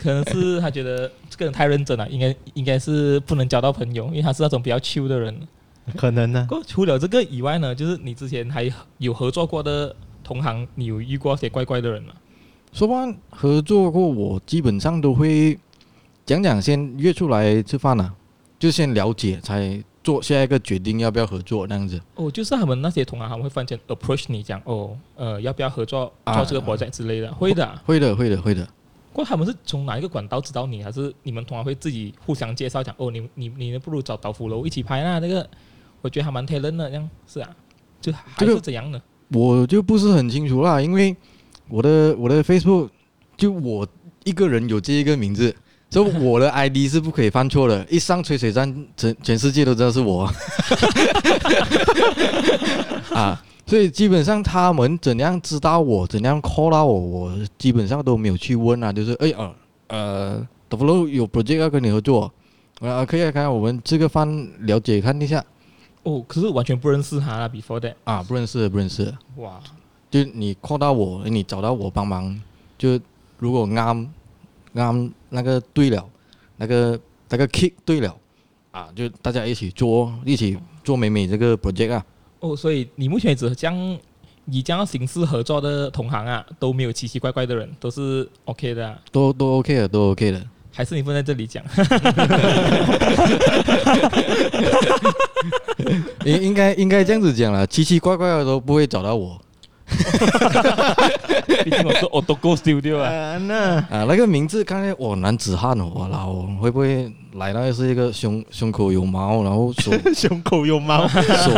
[0.00, 5.36] 可能是他觉得这个人太认真了，应该应该是不能交到朋友，因为他是那种比较 chill 的人。
[5.96, 6.46] 可能呢。
[6.48, 12.14] 过除了这个以外呢，就是你之前还有合作过的同行，你有遇过些怪怪的人吗？
[12.72, 15.58] 说完合作过，我基本上都会
[16.24, 18.14] 讲讲，先约出来吃饭啊，
[18.58, 22.00] 就先了解，才做下一个决定要不要合作那样子。
[22.14, 27.28] 哦，就是他们那些同行，他们会反正 approach 你讲，哦，呃，要不要合作做这个 project 之类的？
[27.28, 28.66] 啊、会的、啊，会的，会的，会的。
[29.12, 35.48] 过他们是从哪一个管道知道你，还是你们通常会自己互相介绍讲哦，你你你不如找岛府楼一起拍那那个，
[36.02, 37.50] 我觉得还蛮 talent 的这样是啊。
[38.00, 38.98] 就还是怎样的？
[39.28, 41.14] 我就不是很清楚啦，因为
[41.68, 42.88] 我的我的 Facebook
[43.36, 43.86] 就我
[44.24, 45.54] 一个人有这一个名字，
[45.90, 47.86] 所以我的 ID 是不可以犯错的。
[47.90, 50.24] 一上吹水站，全全世界都知道是我。
[53.12, 58.92] 啊，所以基本上他们怎样知道我，怎样 call 到我，我基本上都没有去问啊。
[58.92, 59.54] 就是哎呃
[59.86, 62.32] 呃 Doflo 有 project 要跟你合作，
[62.80, 64.28] 啊可以啊，看我们这个饭
[64.66, 65.44] 了解看一下。
[66.02, 69.14] 哦，可是完全不认识他啦，before that 啊，不认识，不认识。
[69.36, 69.60] 哇，
[70.10, 72.36] 就你 call 到我，你找到我帮忙，
[72.76, 72.98] 就
[73.38, 74.08] 如果啱
[74.74, 76.04] 啱那个对了，
[76.56, 78.16] 那个那个 kick 对了，
[78.72, 82.04] 啊，就大家一起做，一起做美美这个 project 啊。
[82.40, 83.76] 哦，所以你目前只将
[84.46, 90.42] 以这样形式合作的同行啊，都没有奇奇怪怪的人，都是 OK 的，啊，都都 OK 的，都 OK 的。
[90.72, 91.62] 还是你放在这里讲？
[96.24, 99.40] 应应该应该这样子讲了，奇奇怪怪的都不会找到我。
[101.64, 111.50] 毕竟我是 Autogo Studio 啊，那啊那个名字看来我男子汉哦，然后会不会来到是一个胸胸口有毛，然后手 胸口有毛， 手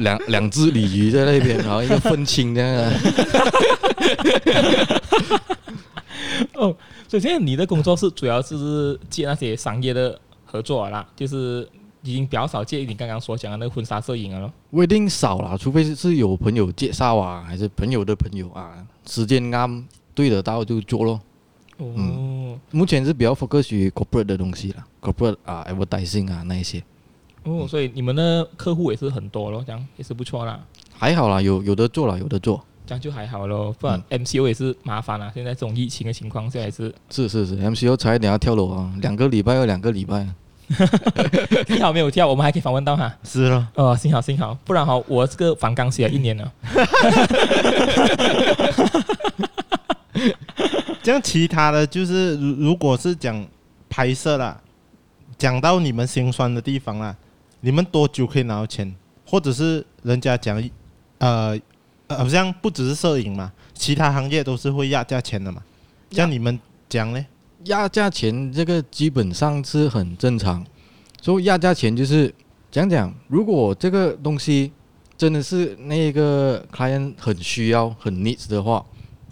[0.00, 2.92] 两两只鲤鱼在那边，然后一个愤青这样。
[6.54, 6.74] 哦。
[7.08, 11.66] 所以现在你的工作是主要是接那些商业的合作啦，就是
[12.06, 14.52] 已经比较少接你刚刚所讲的那个婚纱摄影了咯。
[14.70, 18.72] 不一定少了，除非是是有朋友介绍啊，还是朋友的朋友啊，
[19.06, 21.20] 时间啱对得到就做咯。
[21.78, 26.82] 哦、嗯，目前是比较 focus 于 corporate 的东西啦，corporate 啊，advertising 啊那一些。
[27.42, 30.64] 哦，所以你们的客户也是很多咯，这样也是不错啦。
[30.94, 32.62] 还好啦，有有的做了，有的做。
[32.86, 35.30] 这样就还好咯，不然 MCO 也是麻烦啊。
[35.34, 40.26] 现在这种疫情的情况下，也是是是是，MCO 差一点要跳楼啊，两个礼拜又两个礼拜。
[41.66, 43.12] 幸好没有跳，我们还可以访问到哈。
[43.22, 46.52] 是了，哦，幸好幸好，不然哈，我这个反刚写了一年了。
[51.02, 53.46] 这样其他的就是，如如果是讲
[53.88, 54.60] 拍摄啦，
[55.38, 57.14] 讲到你们心酸的地方啦，
[57.60, 58.94] 你们多久可以拿到钱？
[59.24, 60.62] 或者是人家讲，
[61.18, 61.58] 呃。
[62.08, 65.60] 好像不只是摄影嘛，其他行业都是会压价钱的嘛。
[66.12, 66.56] 像你们
[66.88, 67.26] 讲呢？
[67.66, 70.64] 压价钱这个基本上是很正常。
[71.20, 72.34] 所以压价钱就是
[72.70, 74.72] 讲讲，如果这个东西
[75.16, 78.84] 真的是那个 client 很需要、很 needs 的话，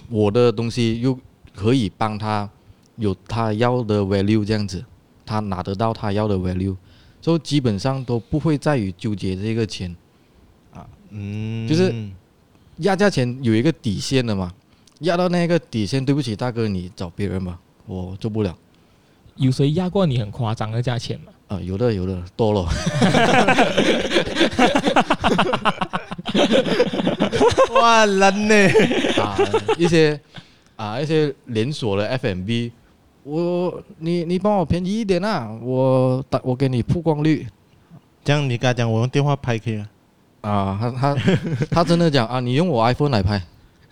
[0.09, 1.19] 我的东西又
[1.55, 2.49] 可以帮他
[2.97, 4.85] 有他要的 value 这样子，
[5.27, 6.77] 他拿得到他要的 value，
[7.21, 9.95] 所以基本上都不会在于纠结这个钱
[10.73, 10.87] 啊。
[11.11, 11.95] 嗯，就是。
[12.79, 14.53] 压价钱有一个底线的嘛，
[15.03, 18.55] 压到那个底线，对不起大哥，你找别人吧，我做不了。
[19.37, 21.33] 有谁压过你很夸张的价钱吗？
[21.49, 22.65] 啊，有的有的多了。
[27.81, 28.55] 哇，人呢？
[29.21, 29.37] 啊，
[29.77, 30.19] 一些
[30.77, 32.71] 啊一些连锁的 FMB，
[33.25, 37.47] 我你你帮我便宜一点啊，我打我给你曝光率。
[38.25, 39.89] 这样你跟他讲，我用电话拍可以吗？
[40.41, 41.17] 啊，他他
[41.71, 43.43] 他真的讲啊，你用我 iPhone 来拍，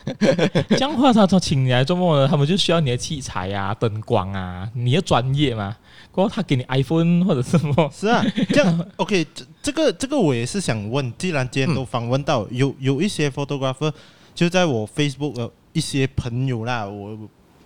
[0.71, 5.77] 这样话他他请你来做梦呢，他们就需要你的器材啊、灯光啊，你的专业嘛。
[6.11, 7.91] 过后他给你 iPhone 或者什么？
[7.95, 13.93] 是啊，这样 OK，这这个这个我也是想问，既然今天都访问到、嗯、有有一些 photographer，
[14.35, 17.17] 就在我 Facebook 的一些朋友啦，我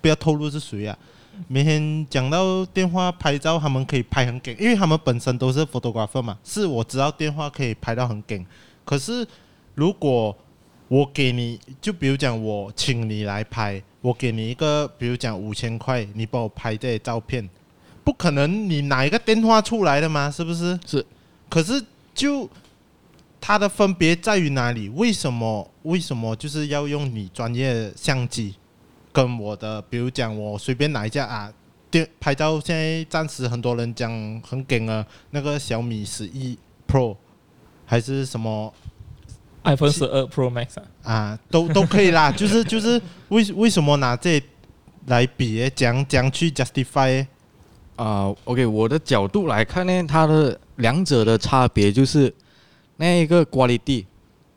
[0.01, 0.96] 不要透露是谁啊。
[1.49, 8.46] 每天讲到电话拍照，他们可以拍很紧，因为他们本身都是 photographer 嘛，是我知道电话可以拍到很紧。
[8.85, 9.27] 可是，
[9.75, 10.35] 如果
[10.88, 17.49] 我给你，就比如讲，我请你来拍，我给你一个，比如讲五千块，你帮我拍这些照片，
[18.05, 20.31] 不可能你拿一个电话出来的吗？
[20.31, 20.79] 是不是？
[20.87, 21.05] 是。
[21.49, 22.49] 可是，就
[23.40, 24.88] 它的分别在于哪里？
[24.90, 25.68] 为什么？
[25.83, 28.55] 为什么就是要用你专业相机，
[29.12, 31.53] 跟我的，比如讲，我随便拿一架啊，
[31.90, 34.11] 电拍照，现在暂时很多人讲
[34.42, 37.16] 很梗啊，那个小米十一 Pro。
[37.88, 38.75] 还是什么
[39.66, 42.31] iPhone 十二 Pro Max 啊，啊都都可以啦。
[42.37, 44.42] 就是就是为为什么拿这
[45.07, 45.68] 来比？
[45.74, 47.26] 讲讲去 justify
[47.96, 52.33] 啊？OK，我的角度来看呢，它的两者的差别就是
[52.96, 54.05] 那一个 quality。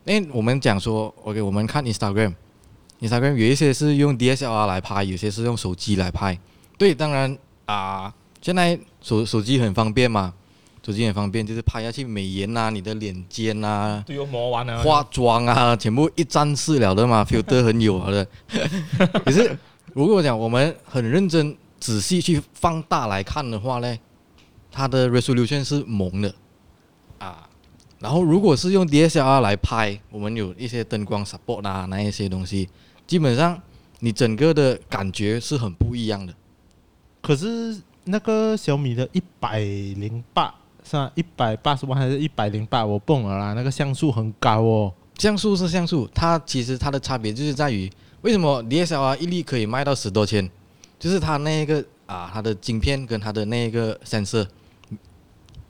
[0.06, 6.40] 因为我们讲说，OK，我们看 Instagram，Instagram 有一些是用 DSLR 来拍，有些是用手机来拍。
[6.78, 10.34] 对，当然啊，现在手手机很方便嘛。
[10.82, 18.28] 手机很方便，就是拍下去美颜啊，你的脸尖啊，都有磨完了，化妆啊，全部一站式了的嘛，filter 很有的。
[19.24, 19.56] 可是
[19.94, 23.98] 如果讲我们很认真、仔细去放大来看的话呢，
[24.72, 26.34] 它的 resolution 是蒙的
[27.20, 27.48] 啊，
[28.00, 32.68] 然后如果是用 DSLR 来拍，我们有一些灯光 support 啊，那一些东西，
[33.06, 33.62] 基本上
[34.00, 36.34] 你整个的感觉是很不一样的。
[37.22, 40.56] 可是那个小米的一百零八
[40.90, 41.12] 是吧？
[41.14, 42.84] 一百八十万还是一百零八？
[42.84, 44.94] 我蹦了啦，那个像素很高哦。
[45.18, 50.50] 像素是像素，它其实它的差别就是在于，为什么 DSLR 一粒可以卖到十多千，
[50.98, 54.48] 就是它那个啊，它的晶片跟它的那个 sensor。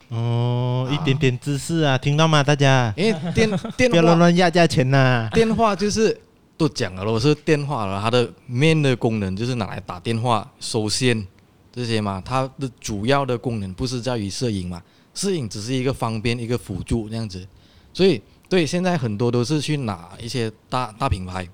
[0.08, 2.92] 哦，一点点知识啊，听到吗，大家？
[2.96, 5.30] 因为电电不要乱乱压价钱呐、啊。
[5.32, 6.18] 电话就是
[6.56, 11.26] 都讲了，我是电话了，它的 main 的功能就是拿来打电话、收线
[11.72, 12.22] 这些嘛。
[12.24, 14.82] 它的主要的功能不是在于摄影嘛，
[15.14, 17.46] 摄影只是一个方便、一个辅助这样子。
[17.92, 21.48] 所以，对，现在很多都是去拿一些大大品牌，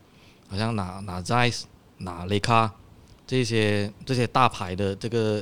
[0.49, 1.63] 好像拿拿 Zeiss、
[1.99, 2.73] 拿雷卡
[3.27, 5.41] 这些这些大牌的这个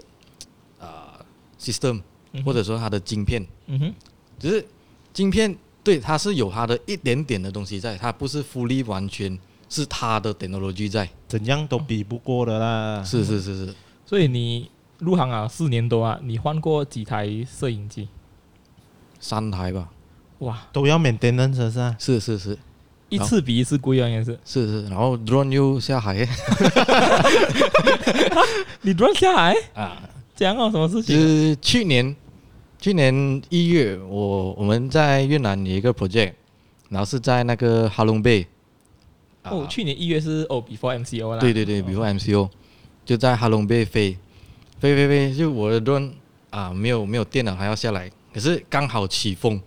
[0.79, 1.27] 啊、呃、
[1.59, 2.03] system。
[2.45, 3.95] 或者说它的晶片，嗯哼，
[4.41, 4.67] 只是
[5.13, 13.05] 晶片对它是有它的一点点的东西在，它不是 fully 完全是它的 technology 在，怎样都比不过的啦。
[13.05, 13.75] 是是是是，
[14.05, 14.69] 所以你
[15.05, 18.09] 入行啊四年多啊，你换过几台摄影机？
[19.21, 19.91] 三台吧。
[20.39, 21.97] 哇，都要 maintenance 是吧？
[21.99, 22.59] 是是是，
[23.09, 24.39] 一次比一次贵啊，也是。
[24.45, 26.15] 是是，然后 drone 又下海。
[28.83, 30.03] 你 drone 下海啊？
[30.35, 31.17] 讲哦，什么事情？
[31.17, 32.15] 是去年。
[32.81, 36.35] 去年一月，我我们在越南有一个 project，
[36.91, 38.47] 然后是在那个哈龙贝。
[39.45, 41.41] 哦，去年一月是哦，before MCO 啦。
[41.41, 42.51] 对对对，before MCO，
[43.07, 44.19] 就在哈龙贝飞，
[44.85, 46.11] 飞飞飞，就我的 drone
[46.51, 49.59] 啊，没有没有电了，还要下来，可是刚好起风，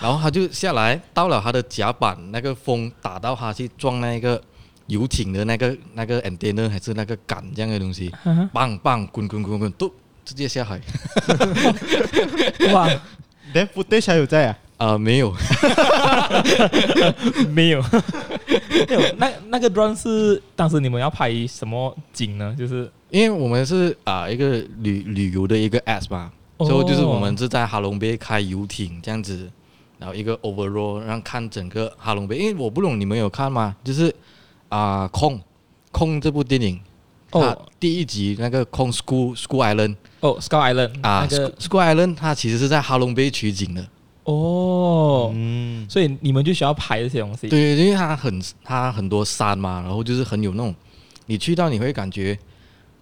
[0.00, 4.42] 然后他就下来，到了他的甲板，那个风打到他去撞那个
[4.88, 8.12] 游艇的那个那个 antenna 还是那个杆这样的东西，
[8.52, 9.88] 棒棒滚滚滚滚都。
[10.24, 10.80] 直接下海，
[12.72, 12.90] 哇！
[13.54, 14.58] 连 footage 还有在啊？
[14.76, 15.32] 啊、呃，没有，
[17.54, 17.80] 没有，
[18.88, 19.14] 没有。
[19.18, 22.52] 那那个 drone 是当时你们要拍什么景呢？
[22.58, 29.50] 就是因为我们是啊、呃、一个旅旅游的一个 app 嘛，所以、哦、就是我们是在哈龙贝开游艇这样子，
[29.98, 32.36] 然后一个 overall 让看整个哈龙贝。
[32.36, 33.76] 因为我不懂你们有看吗？
[33.84, 34.08] 就是
[34.68, 35.40] 啊、呃，空
[35.90, 36.80] 空这部电影。
[37.32, 43.84] 哦，第一集那个空 School School Island 哦，School Island 啊，那个 School Island 它其实是在哈龙贝取景的
[44.22, 50.74] 哦，嗯，所以你们就需要拍这些东西，对，因为它很它很多山嘛，然后就是很有那种，
[51.26, 52.38] 你去到你会感觉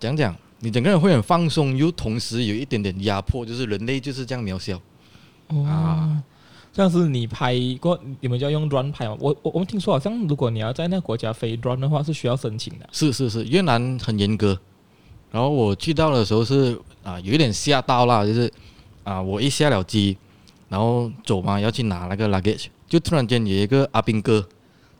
[0.04, 4.78] 讲讲，你整个人会很放松，又同时有一点点压迫，就是人类就是这样渺小
[5.48, 5.64] 哦。
[5.64, 6.22] 啊
[6.74, 9.16] 像是你拍过，你们就要用 drone 拍吗？
[9.20, 12.88] 我我我们听说好像如果你要在那个国家飞 drone 的话，是需要申请的。
[12.90, 14.58] 是是是，越南很严格。
[15.30, 18.52] 然后我去到的时候是啊，有一点吓到了，就是
[19.04, 20.18] 啊，我一下了机，
[20.68, 24.44] 然后走嘛，要去拿那个 luggage，就突然间有一个阿兵哥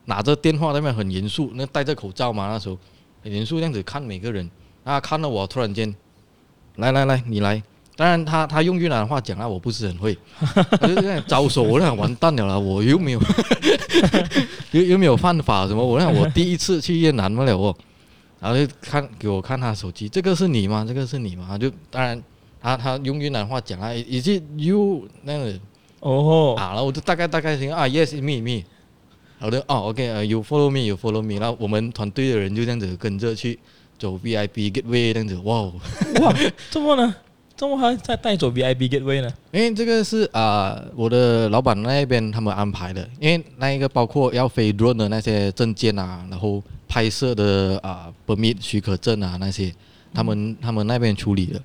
[0.05, 2.77] 拿着电话，那边很严肃，那戴着口罩嘛，那时候
[3.21, 4.49] 很严肃这样子看每个人，
[4.85, 5.93] 啊，看到我突然间，
[6.77, 7.61] 来来来，你来。
[7.97, 10.17] 当然他，他他用越南话讲啊，我不是很会，
[10.81, 13.21] 我就是这样招手，我想完蛋了啦，我又没有，
[14.71, 17.75] 又又没有犯法什么，我想我第一次去越南不了哦，
[18.39, 20.85] 然后就看给我看他手机，这个是你吗？
[20.87, 21.57] 这个是你吗？
[21.57, 22.21] 就当然
[22.61, 25.59] 他他用越南话讲啊，以及 you 那样
[26.01, 26.53] 哦。
[26.57, 28.61] 啊，然后我就大概大概听啊，yes me me，
[29.39, 33.57] 好的哦，OK，you follow me，you follow me，然后我们团队的人就这样子跟着去
[33.97, 35.61] 走 VIP gateway 这样子，哇
[36.21, 36.35] 哇，
[36.69, 37.15] 怎么呢？
[37.55, 39.33] 怎么还在带走 VIP gateway 呢？
[39.53, 43.07] 因为这个是啊、呃，我的老板那边他们安排的。
[43.17, 49.73] 因为那一个包括要飞 drone 的那些证件啊，然后拍摄的啊 permit 许可证啊那些，
[50.13, 51.61] 他们、嗯、他们那边处理的。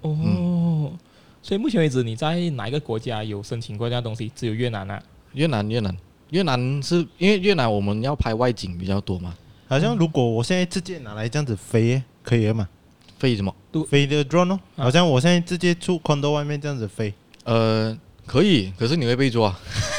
[0.00, 0.92] 哦、嗯，
[1.40, 4.30] 所以目前为止你在哪一个国家有申请过这样东西？
[4.34, 5.00] 只有越南啊？
[5.34, 5.96] 越南，越南，
[6.30, 9.32] 越南是因为越南我们要拍外景比较多嘛。
[9.68, 12.68] 好像如果我现在直接拿来这样子飞，可以了吗？
[13.18, 13.54] 飞什么？
[13.88, 17.12] 飞的 drone 哦，好像我现在直接出 condo 外面这样子飞。
[17.44, 19.54] 呃，可以，可是你会被抓。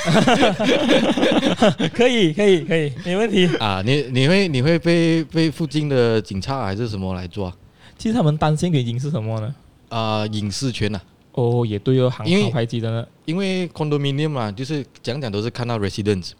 [1.93, 3.45] 可以，可以，可以，没问题。
[3.57, 7.53] 啊，你你会你会被被附近的警察还是什么来抓？
[7.97, 9.53] 其实他们担心的已经是什么呢？
[9.89, 11.01] 啊，隐私权呐。
[11.33, 13.05] 哦，也对哦，航航拍机的呢。
[13.25, 16.31] 因为 condominium 嘛，就是讲讲都是看到 residence，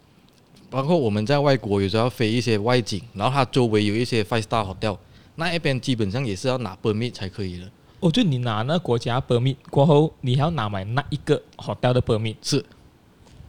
[0.70, 4.96] 包括我们在外国有时候要飞一些外景，然后它周围有一些 five star hotel。
[5.34, 7.70] 那一边基本上也是要拿 permit 才可以的。
[8.00, 12.36] 哦，就你拿那国家 permit 过后，你还要拿买那一个 hotel 的 permit。
[12.40, 12.64] 是，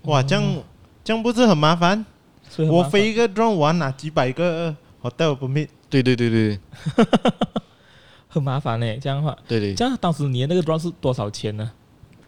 [0.03, 0.43] 哇，这样
[1.03, 2.05] 这样不是很麻烦？
[2.57, 5.67] 我飞一个 drone，我要拿几百个 hotel permit。
[5.89, 6.59] 对对对对，
[8.27, 8.97] 很麻烦呢。
[8.97, 9.75] 这样的话，对对。
[9.75, 11.71] 这样当时你的那个 drone 是多少钱呢？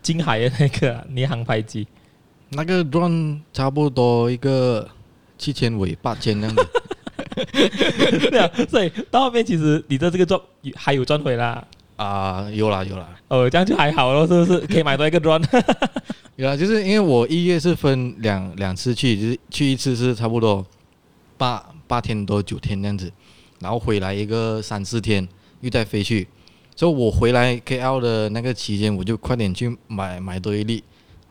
[0.02, 1.88] 金海的那个、啊、你航拍机，
[2.56, 4.88] 那个 drone 差不多一个
[5.38, 6.68] 七千尾八千那样子。
[8.30, 10.40] 对啊，所以到后面其实你的这个赚
[10.76, 11.66] 还有赚回啦。
[11.96, 13.08] 啊，有啦有啦。
[13.28, 14.60] 哦，这样就还好咯，是不是？
[14.68, 15.44] 可以买多一个 drone。
[16.36, 20.66] 有啦，就是因为我一月是分两两次去，就是去一次是差不多
[21.38, 23.12] 八八天多九天这样子，
[23.60, 25.28] 然后回来一个三四天，
[25.62, 26.28] 又再飞去。
[26.76, 30.84] 所以我回来 KL 的那个期间，我就快点去买买多一粒，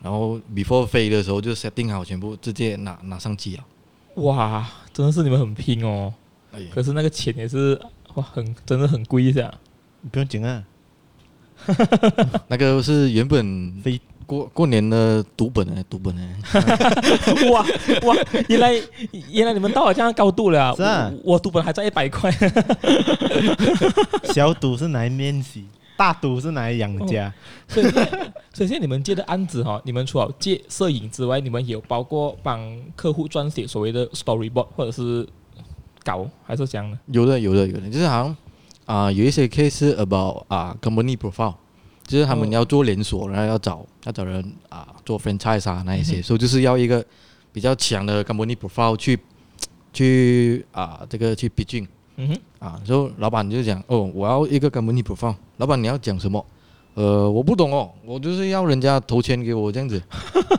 [0.02, 3.64] 然后 before 飞的时候就 setting 好，全部直接拿拿上机啊。
[4.16, 6.12] 哇，真的是你们很拼哦。
[6.52, 7.80] 哎、可是那个钱也是
[8.14, 9.52] 哇，很真的很贵一下。
[10.10, 10.62] 不用紧啊，
[12.48, 16.22] 那个是原本飞过过年的赌本呢，赌本呢。
[17.52, 17.64] 哇
[18.02, 18.16] 哇，
[18.48, 18.74] 原来
[19.30, 20.74] 原来你们到了这样高度了。
[20.74, 22.30] 是啊，我赌本还在一百块。
[24.34, 27.28] 小赌是拿来练习，大赌是拿来养家。
[27.28, 27.32] 哦、
[27.68, 27.86] 所以
[28.52, 32.60] 所以现在你们接的案子哈，你们除了接摄影之外，你们有包括帮
[32.94, 35.26] 客户撰写所谓的 storyboard 或者是
[36.04, 36.98] 稿，还是这样的？
[37.06, 38.36] 有的有的有的，就是好像。
[38.84, 41.54] 啊、呃，有一些 case about 啊、uh, company profile，
[42.04, 47.02] 就是他们要做连锁，然后要找要找人啊、uh, 做 franchise 啊那一些，所以、嗯、就是要一个
[47.52, 49.16] 比较强的 company profile 去
[49.92, 51.86] 去啊、uh, 这个去 pitching，
[52.24, 56.44] 嗯哼，啊，所以老板就讲哦，我要一个 company profile，老板你要讲什么？
[56.94, 60.02] 呃，我不懂哦，我就是要人家投钱给我这样子，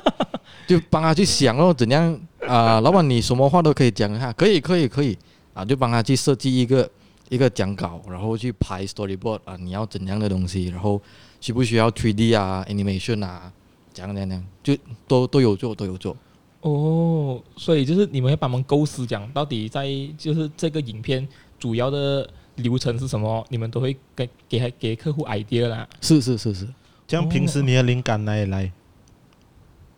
[0.68, 2.82] 就帮他去想哦，怎样啊、呃？
[2.82, 5.18] 老板你什么话都可以讲一下，可以可以可以
[5.54, 6.90] 啊，就帮他去设计一个。
[7.30, 11.02] 一个讲稿，然后去拍 storyboard 啊，你要怎样的东西，然后
[11.42, 13.52] 需不需要 3D 啊，animation 啊，
[13.92, 16.16] 这样这样这样，就都都有做，都有做。
[16.62, 21.28] 哦，所以就是你们要帮忙构思，讲到底在就是这个影片
[21.64, 25.88] 主要的流程是什么，你们都会给给给客户 idea 啦。
[26.02, 26.68] 是是是是，
[27.08, 28.70] 这样平时你的灵感哪里来？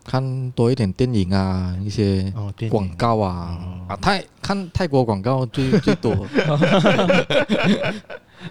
[0.04, 2.32] 看多一点电影啊，一些
[2.70, 6.16] 广告啊，哦、啊泰看泰国广告最最多，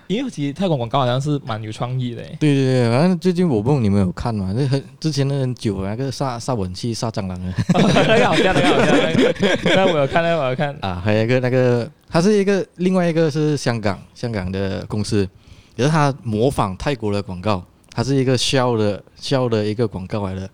[0.07, 2.23] 因为其实泰国广告好像是蛮有创意的。
[2.41, 4.53] 对对对，反正最近我不知道你们有看吗？
[4.57, 15.29] 那很之前那很久那个杀杀蚊器杀蟑螂的，那个好笑那个好笑，那我有看，那我有看啊，还有一个那个，它是一个另外一个是香港香港的公司，
[15.77, 20.51] 也是它模仿泰国的广告，它是一个笑的笑的一个广告来的。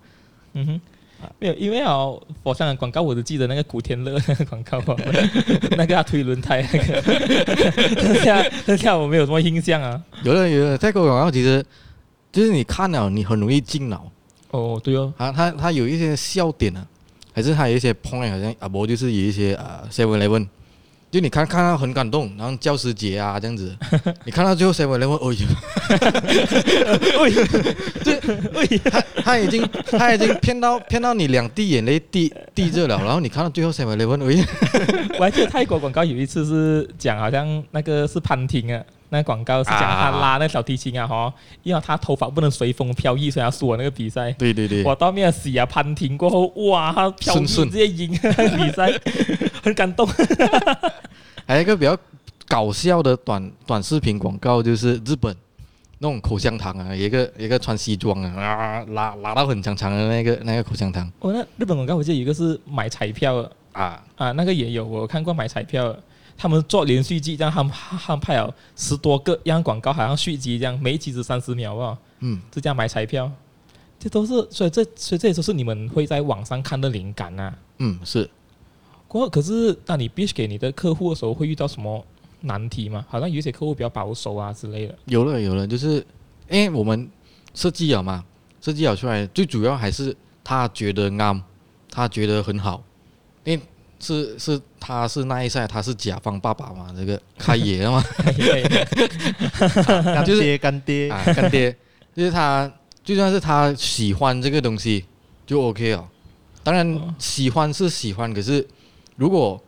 [0.55, 0.81] 嗯哼，
[1.39, 4.81] 没有，因为哦，佛山的广告我只记得那个古天乐那个广告，
[5.77, 7.03] 那个他推轮胎那个，
[7.95, 10.01] 等下等下我没有什么印象啊。
[10.23, 11.65] 有的有的，泰国广告其实
[12.33, 14.11] 就是你看了你很容易进脑。
[14.51, 16.87] 哦，对哦，啊，他他有一些笑点啊，
[17.33, 20.47] 还是他有一些 point，好像啊不就是有一些啊 seven eleven。
[21.11, 23.77] 就你看看到很感动，然后教师节啊这样子，
[24.25, 25.19] 你看到最后谁会来问？
[25.19, 25.45] 哦呦，
[27.19, 34.21] 哦呦，他他已经他已经骗到骗到你两滴眼泪滴滴着了，然后你看到最后谁会来问？
[34.23, 34.27] 哦
[35.19, 38.81] 我还记得泰国广告有一次是讲好像那个是潘婷啊，
[39.13, 44.31] 那广告是讲他拉那小提琴啊哈，因为他头发不能随风飘逸，所以他输我那个比赛。
[44.33, 48.93] 对对对，我到面洗啊潘婷过后，哇，他飘逸直接赢比赛，
[49.63, 50.09] 很感动。
[51.47, 51.97] 还有一个比较
[52.47, 55.35] 搞笑的短短视频广告，就是日本
[55.99, 61.11] 那种口香糖啊，一个一个穿西装啊，啊拉拉到很长长的那个那个口香糖。
[61.19, 64.01] 哦，那日本广告我记得有一个是买彩票啊。
[64.15, 65.95] 啊，那个也有我看过买彩票，
[66.41, 71.99] 他们做连续剧，这样他们他们拍了十多个样广告，好像续集这样，每一集只三十秒吧。
[72.21, 73.31] 嗯，就这样买彩票，
[73.99, 77.55] 这都是所以这所以这也都是你们会在网上看的灵感啊。
[77.77, 78.31] 嗯，是。
[79.07, 82.03] 过可是，当你 pitch 给你的客户的时候，会遇到什么
[82.41, 83.05] 难题吗？
[83.07, 84.99] 好像有些客户比较保守啊之类的。
[85.05, 85.97] 有了有了，就是，
[86.49, 87.07] 因为我们
[87.53, 88.25] 设计了嘛，
[88.63, 91.43] 设计好出来，最主要还是他觉得啱，
[91.91, 92.83] 他觉得很好。
[93.45, 93.63] 因为
[93.99, 94.61] 是是
[94.91, 98.05] 他是那一赛，他是甲方爸爸嘛，这个开爷了嘛，
[100.05, 101.11] 干爹干爹。
[101.11, 101.77] 啊，干爹，
[102.15, 102.71] 就是他，
[103.05, 105.05] 就算是他喜欢这个东西，
[105.47, 106.09] 就 OK 了。
[106.63, 108.67] 当然喜欢是喜欢，可是。
[109.17, 109.63] 如果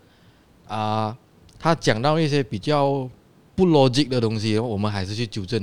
[0.67, 1.17] 啊、呃，
[1.59, 3.07] 他讲到一些比较
[3.55, 5.61] 不逻辑的东西，我们还是去纠正，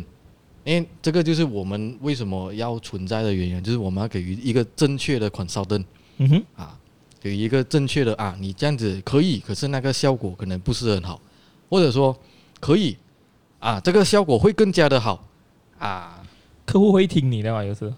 [0.64, 5.84] 因为这个就是我们为什么要存在的原因，就是我们要给予一个正确的 consultant，
[6.18, 6.79] 嗯哼，啊，
[7.22, 11.20] 给一个正确的啊，你这样子可以，可是那个效果可能不是很好，
[11.70, 12.18] 或者说
[12.60, 12.98] 可以
[13.60, 15.28] 啊，这个效果会更加的好
[15.78, 16.22] 啊，
[16.66, 17.94] 客户会听你的嘛，有时。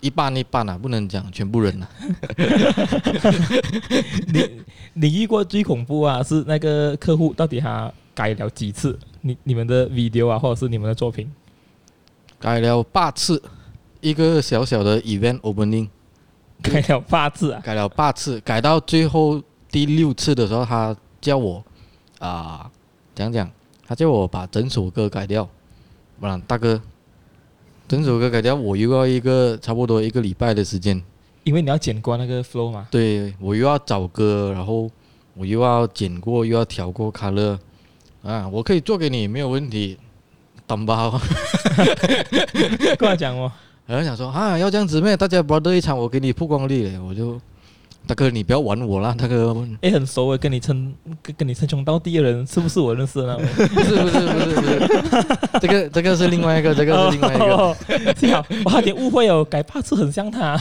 [0.00, 1.88] 一半一半啊，不能讲全部人啊。
[4.32, 4.62] 你
[4.94, 6.22] 你遇过最恐怖啊？
[6.22, 8.96] 是那个客户到底他改了几次？
[9.22, 11.28] 你你们的 video 啊，或者是你们的作品？
[12.38, 13.42] 改了八次，
[14.00, 15.88] 一个小小的 event opening，
[16.62, 19.40] 改了八次啊，改了八次，改到最后
[19.70, 21.64] 第六次的时候，他叫我
[22.18, 22.70] 啊
[23.14, 23.50] 讲讲，
[23.86, 25.48] 他叫我把整首歌改掉，
[26.18, 26.80] 不然大哥，
[27.86, 31.00] 整首歌改掉，我又要一个差不多一个礼拜的时间，
[31.44, 32.88] 因为你要剪过那个 flow 嘛。
[32.90, 34.90] 对，我又要找歌，然后
[35.34, 37.58] 我又要剪过，又要调过 color，
[38.22, 39.96] 啊，我可以做给你，没有问题，
[40.66, 41.20] 担包。
[42.98, 43.50] 跟我讲哦。
[43.88, 45.16] 然后想说啊，要这样子咩？
[45.16, 47.40] 大家 brother 一场，我给你曝光率嘞，我就
[48.06, 49.56] 大哥你不要玩我啦，大哥。
[49.80, 53.38] 哎，很熟诶，跟你称跟跟你称兄道弟的人，是不是我认识的呢？
[53.56, 54.78] 不是不是不是不是，
[55.58, 57.74] 这个这个是另外一个，这个是另外一个。
[58.14, 60.60] 幸好我有点误会哦，改八次很像他。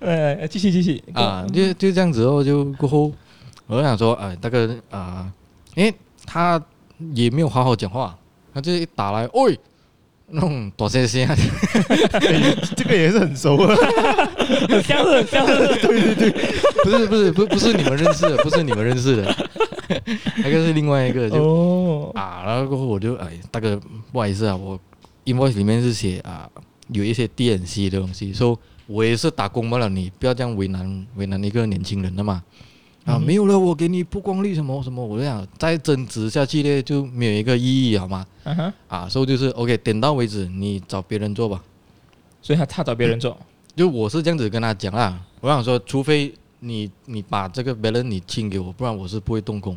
[0.00, 3.12] 呃， 继续继续啊，就就这样子哦，就过后，
[3.66, 5.30] 我就想说，哎，大哥啊，
[5.74, 5.92] 因为
[6.24, 6.58] 他
[7.12, 8.16] 也没有好好讲话，
[8.54, 9.60] 他就一打来，喂。
[10.32, 11.26] 那种多谢谢，
[12.74, 13.74] 这个也是很熟啊，
[14.68, 15.56] 很像是很像是，
[15.86, 16.30] 对对对，
[16.82, 19.36] 不是不是不不是你们认识的，不是你们认识的，
[20.38, 22.10] 那个是另外一个就哦。
[22.14, 23.78] 啊，然后过后我就哎大哥
[24.10, 24.80] 不好意思啊，我
[25.26, 26.48] invoice 里面是写啊
[26.88, 32.42] 有一些 DNC 的东西，说我也是打工罢了，你不要这样为难为难一个年轻人的嘛。
[33.04, 38.24] 啊，没有了，我给你曝光率什么什么，我就想再争执下去呢，就没有一个意义，好吗？
[38.88, 41.62] 啊所以就是 OK，点到为止，你找别人做吧。
[42.40, 43.36] 所以他他找别人做，
[43.76, 45.20] 就我是这样子跟他讲啦。
[45.40, 49.76] 我想说，除非你你把这个别人你清给我，不然我是不会动工。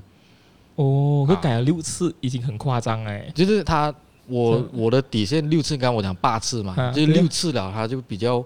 [0.76, 3.32] 哦，我改了六次，已经很夸张哎。
[3.34, 3.94] 就是他，
[4.28, 8.44] 我我的底线六次，刚刚我讲八次嘛，就六次了，他就比较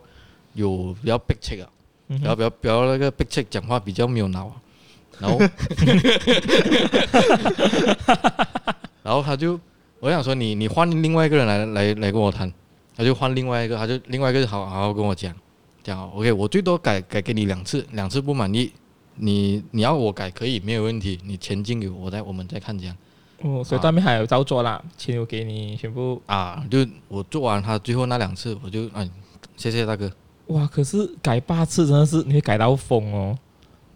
[0.53, 1.69] 有比较逼切啊，
[2.07, 4.51] 然后比较比较那个逼切，讲话比较没有脑。
[5.19, 5.37] 然后，
[9.03, 9.59] 然后他就，
[9.99, 12.51] 我想说你你换另外一个人来来来跟我谈，
[12.95, 15.33] 他就换另外一个，他就另外一个好好好跟我讲，
[15.83, 18.71] 讲 OK，我最多改改给你两次，两次不满意，
[19.15, 22.95] 你你要我改可以没有问题，你钱进给我，我再我们再看这样。
[23.41, 29.09] 哦，所以当面还有照做啦，钱我给你全部啊，就我做完他最后那两次，我就哎，
[29.57, 30.11] 谢谢大哥。
[30.47, 33.37] 哇，可是改八次真的是你会改到疯哦。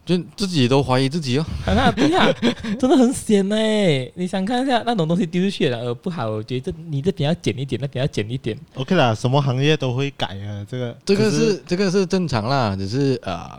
[0.06, 2.30] 就自己都怀疑自己哦，那对呀，
[2.78, 4.12] 真的很险哎！
[4.16, 8.58] 你想看一下那种东西丢出去了，呃，不好，我觉得你这边要减一点，那边要减一点。
[8.76, 13.58] OK 啦，什么行业都会改啊，这个这个是这个是正常啦，只是呃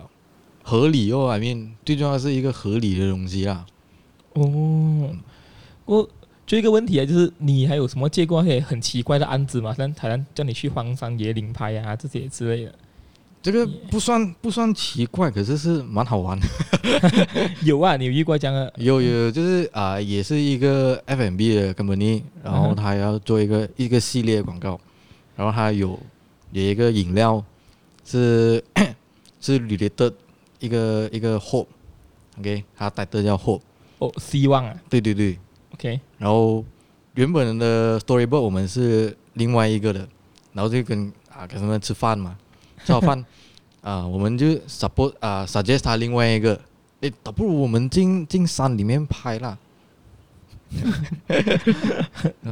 [0.62, 3.64] 合理哦，I mean，最重要是一个合理的东西啦。
[4.34, 5.11] 哦，
[5.86, 6.07] 我
[6.47, 9.72] 就一个问题啊，就是你还有什么接过那些很奇怪的案子吗？
[9.72, 12.74] 像台湾叫你去荒山野岭拍啊这些之类的。
[13.45, 16.47] 这个不算不算奇怪，可是是蛮好玩的。
[17.62, 18.72] 有啊，你有遇过这样的？
[18.78, 24.80] 有有，就是啊、呃，也是一个 F&B 的 company，然后他要做一个一个系列广告，
[25.36, 26.01] 然后他有
[26.53, 27.45] 有一个饮料
[28.03, 28.64] 是
[29.42, 30.14] 是 related
[30.59, 33.61] 一个一个 hope，OK，他带的叫 hope。
[33.99, 34.74] 哦，希望啊。
[34.88, 35.38] 对对对
[35.74, 36.01] ，OK。
[36.16, 36.64] 然后
[37.16, 40.09] 原本的 storyboard 我们是另外一个的，
[40.55, 42.34] 然后就跟啊跟他们吃饭嘛。
[42.85, 43.24] 吃好饭
[43.82, 46.59] 啊，我们就 support 啊，suggest 他另外一个，
[47.01, 49.59] 诶，倒不如我们进进山里面拍啦。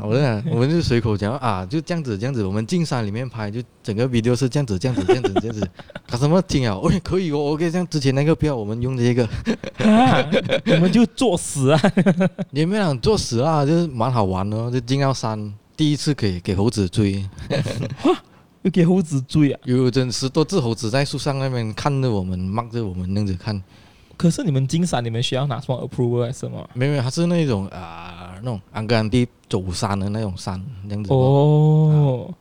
[0.02, 5.68] 我讲，我们就随口讲啊，就这样子，这样子，我们进山里面拍，就整个 video 是这样子，这样子，这样子，这样子。
[6.06, 6.78] 他什么听啊？
[6.78, 9.28] 喂，可以哦，OK，像之前那个不要，我们用这个，
[10.66, 11.80] 我们就作死啊！
[12.52, 17.24] 也没想作死啊，就是蛮好玩的，就进到山，第一次给给猴子追。
[18.62, 19.60] 又给猴子追啊！
[19.64, 23.60] 有真十多只猴子在树上那边看着我们，望着我们那样子看。
[24.16, 26.68] 可是你们进山，你们需要拿什么 approval 还是什么？
[26.74, 31.12] 没有，没有，它是那种啊、呃，那种安格兰地走山的那种山，这样子。
[31.12, 32.32] 哦，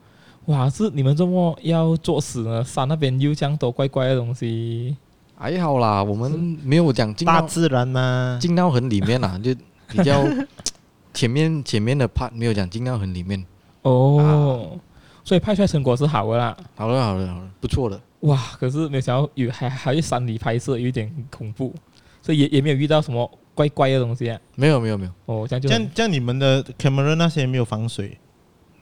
[0.46, 2.64] 啊、哇，是你们这么要作死呢？
[2.64, 4.96] 山那边有这样多怪怪的东西？
[5.36, 9.56] 还好啦，我们没有讲进大自然嘛，进到很里面啊， 就
[9.88, 10.24] 比较
[11.16, 13.44] 前面前面的 part 没有讲进到很里面。
[13.82, 14.78] 哦。
[14.78, 14.91] 啊
[15.24, 18.00] 所以拍出来成果是好的啦，好了，好了，好了，不错的。
[18.22, 21.74] 哇，可是没想到有还还在山里拍摄，有一点恐怖，
[22.22, 24.40] 所以也也没有遇到什么怪怪的东西啊。
[24.56, 25.12] 没有，没有，没有。
[25.26, 28.18] 哦，这样就这样，这样你们的 camera 那些没有防水？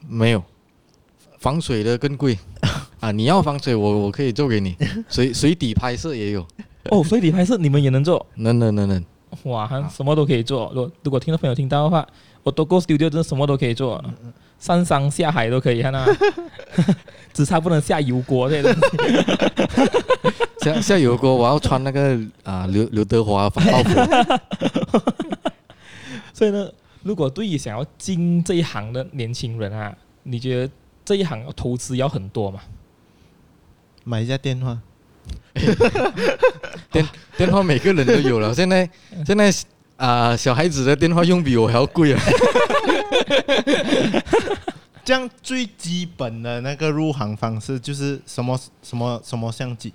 [0.08, 0.42] 没有，
[1.38, 2.38] 防水的更贵
[3.00, 3.10] 啊！
[3.12, 4.76] 你要防水，我我可以做给你。
[5.08, 6.46] 水水底拍摄也有。
[6.90, 8.24] 哦，水底拍摄你们也能做？
[8.34, 9.04] 能能能能。
[9.44, 10.70] 哇，什么都可以做。
[10.74, 12.06] 如果如果听众朋友听到的话，
[12.42, 14.02] 我多 Go Studio 真的什么都可以做。
[14.60, 16.06] 上山下海都可以，看到，
[17.32, 18.80] 只差不能下油锅这些东西。
[20.60, 23.90] 下下油锅，我要穿那个啊刘刘德华防爆服。
[26.34, 26.70] 所以呢，
[27.02, 30.70] 如果对于想要进这一行的年轻人啊，你觉得
[31.02, 32.60] 这一行投资要很多吗？
[34.04, 34.78] 买一下电话。
[36.92, 38.88] 电电话每个人都有了，现在
[39.24, 39.48] 现在
[39.96, 42.20] 啊、呃，小孩子的电话用比我还要贵啊。
[45.04, 49.92] 这样最基本的那个入行方式就是什么什么什么相机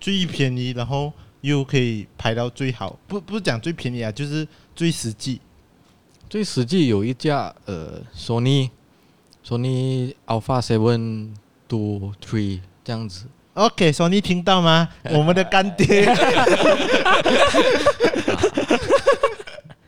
[0.00, 1.12] 最便宜，然后
[1.42, 2.98] 又可以拍到最好。
[3.06, 5.40] 不不是讲最便宜啊，就是最实际。
[6.30, 8.70] 最实际有一架呃，Sony
[9.46, 11.30] Sony Alpha Seven
[11.68, 13.26] Two Three 这样子。
[13.54, 14.88] OK，Sony 听到吗？
[15.12, 16.06] 我们的干爹。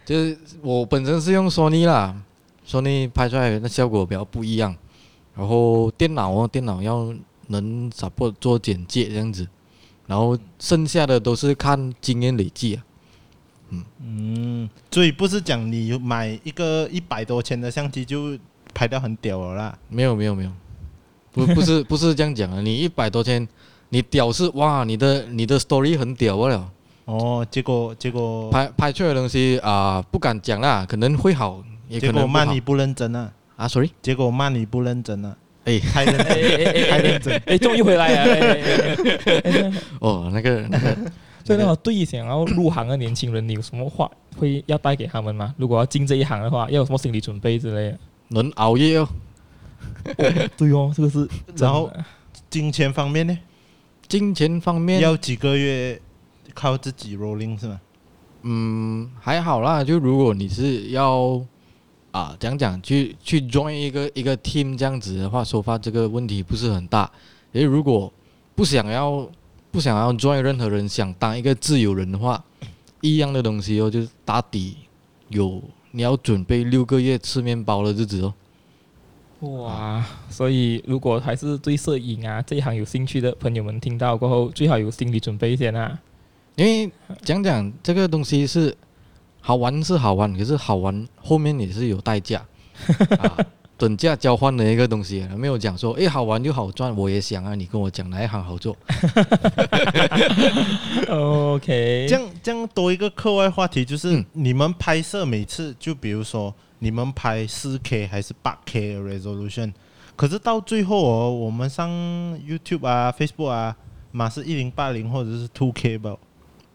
[0.05, 2.15] 就是我本身是用 Sony 啦
[2.67, 4.75] ，Sony 拍出来的效果比较不一样。
[5.35, 7.15] 然后电脑哦，电脑要
[7.49, 9.47] 能 support 做简介这样子。
[10.07, 12.85] 然后剩下的都是看经验累积啊。
[13.71, 18.39] 嗯嗯，所以不是讲你买一个一百多千的相机就
[18.73, 19.79] 拍到很屌了啦？
[19.89, 20.53] 没有没有没有，
[21.33, 22.61] 不不是 不是这样讲啊！
[22.61, 23.47] 你一百多千，
[23.89, 26.71] 你屌是哇，你的你的 story 很屌了。
[27.07, 33.33] 哦，结果结果拍拍出来的东西啊、呃，不敢讲啦，可能会好，也可能结果骂你不认真啊！
[33.57, 35.37] 啊，sorry，结果骂你不认真啊！
[35.65, 36.27] 哎，太认真，
[36.91, 39.73] 太认真，哎，终于回来了！
[40.01, 40.97] 哦，那个那个，
[41.45, 45.55] 所以那么对想要入行的年轻人，你有什么话会要带给他们吗？
[45.57, 47.99] 如果要进这一行的话，要有什么心理准备之类的？
[48.29, 49.09] 能熬夜哦。
[50.19, 51.29] 哦对哦，这个是。
[51.57, 51.91] 然后
[52.49, 53.37] 金钱方面呢？
[54.09, 56.01] 金钱方面要几个月？
[56.55, 57.81] 靠自己 rolling 是吗？
[58.43, 59.83] 嗯，还好啦。
[59.85, 61.41] 就如果你是要
[62.17, 67.11] 啊讲讲去去 join 一个一个 team 这样子的话，说话这个问题不是很大。
[67.53, 68.11] 诶，如果
[68.55, 69.29] 不想要
[69.71, 72.43] 不想要 join 任何人，想当一个自由人的话，
[73.03, 74.77] 一样的东西哦，就是打底
[75.29, 78.35] 有你要准备六个月吃面包的日子哦。
[79.41, 86.01] 哇，所以如果还是对摄影啊这一行有兴趣的朋友们，听到过后最好有心理准备一点啊。
[86.55, 86.91] 因为
[87.23, 88.75] 讲讲这个东西是
[89.47, 92.45] 好玩是好玩，可是好玩后面也是有代价，
[93.23, 93.39] 啊，
[93.79, 98.77] 等价交换的一个东西，没有讲说哎好玩就好赚，我也想啊，你跟我讲哪一行好做
[101.09, 109.73] ？OK，这样这样多一个课外话题，就是你们拍摄每次就比如说你们拍四 K 还是八 K 的 resolution，
[110.17, 111.89] 可是到最后哦，我们上
[112.41, 113.77] YouTube 啊、Facebook 啊，
[114.11, 116.17] 嘛是一零八零或者是 Two K 吧。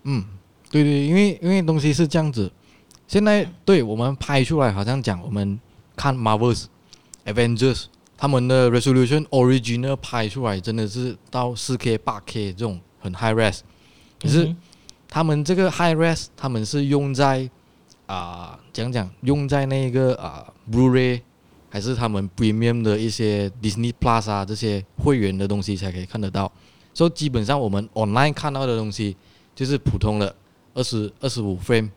[0.03, 0.23] 嗯，
[0.71, 2.49] 对对，因为因为东西是这样子，
[3.11, 5.59] 现在对我们拍出来好像讲我们
[5.97, 6.67] 看 Marvels、
[7.25, 13.59] Avengers 他们的 resolution original 拍出来真的是到四 K、八 K 这种很 high res，
[14.17, 14.55] 可是
[15.09, 17.49] 他们这个 high res 他们是用在
[18.05, 21.19] 啊、呃、讲讲用在那个啊、呃、Blu-ray
[21.69, 26.49] 还是他们 premium 的一些 Disney Plus 啊这些会员的东西才可以看得到，
[26.93, 29.17] 所以基本上我们 online 看到的东西。
[29.53, 30.33] 就是普通的
[30.73, 31.89] 二十二十五 frame，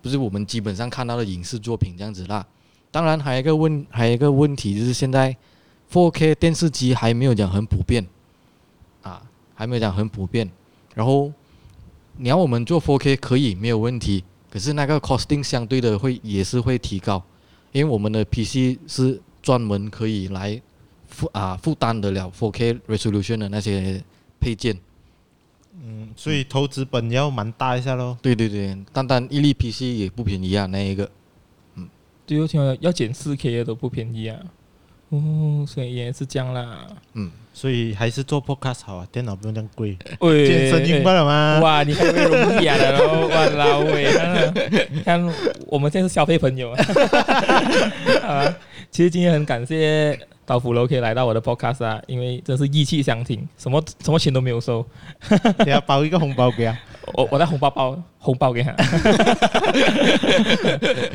[0.00, 2.46] 不是我们基本上看到的影视作品这样子啦。
[2.90, 5.36] 当然还有一个问，还有一个问题就是现在
[5.92, 8.06] 4K 电视机还没有讲很普遍
[9.02, 9.22] 啊，
[9.54, 10.50] 还没有讲很普遍。
[10.94, 11.32] 然后
[12.16, 17.22] 你要我们做 4K 可以没有问题，可是那个 costing 相对的会也是会提高，
[17.72, 20.60] 因为我们的 PC 是专门可以来
[21.06, 24.02] 负啊负担得了 4K resolution 的那些
[24.40, 24.78] 配件。
[25.84, 28.16] 嗯，所以投资本要蛮大一下喽。
[28.20, 31.08] 对对对，单单一粒 PC 也不便宜啊，那一个。
[31.76, 31.88] 嗯，
[32.26, 34.38] 对，我听说要减四 K 的都不便宜啊。
[35.10, 36.86] 哦，所以也是这样啦。
[37.14, 39.96] 嗯，所以还是做 Podcast 好啊，电脑不用这样贵。
[40.20, 41.60] 喂健身用不了吗？
[41.62, 42.76] 哇，你还会容易啊？
[43.30, 44.12] 哇，老伟，
[45.04, 45.24] 看
[45.66, 46.84] 我们现在是消费朋友啊。
[48.26, 48.56] 啊，
[48.90, 50.18] 其实今天很感谢。
[50.48, 54.82] 到福楼可以来到我的 podcast 啊，因为真是意气相挺，什么什么钱都没有收，
[55.66, 56.74] 你要包一个红包给他，
[57.12, 58.72] 我我带红包包红包给他，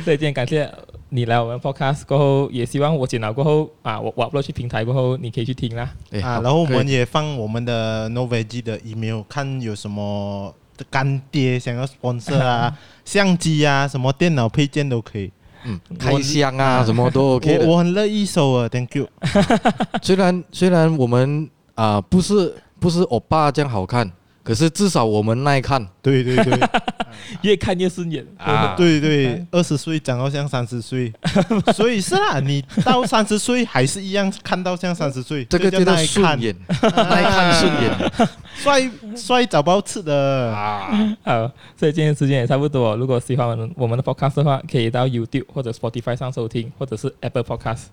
[0.03, 0.71] 所以今天感谢
[1.09, 5.89] 你来我们 podcast 过后，也希望我剪了过后啊，我我 upload 去平台过后，你可以去听啦，
[6.21, 10.53] 啊，然后我们也放我们的 Novegi 的 email，看有什么
[10.91, 15.31] 干爹想要 sponsor 啊， 相机啊，什么电脑配件都可以。
[15.66, 17.68] 嗯，开箱啊，什么都 OK 的。
[17.68, 19.07] 我很乐意收啊，Thank you。
[20.01, 24.11] 虽然虽然我们啊、呃、不是不是欧巴这样好看，
[24.44, 25.88] 可是至少我们耐看。
[26.02, 26.60] 对对对，
[27.44, 28.76] 越看越顺眼啊！
[28.76, 31.12] 对对，二十岁长到像三十岁，
[31.74, 38.12] 所以是啦，你到三十岁还是一样看到像三十岁，这个叫耐看，耐看顺眼。
[38.56, 40.91] 帅帅找不到吃的啊！
[41.24, 42.96] 好，所以今天时间也差不多。
[42.98, 47.86] 如果喜欢我们我们的 podcast 的话，可以到 YouTube 或者 Spotify 上收听，或者是 Apple Podcast。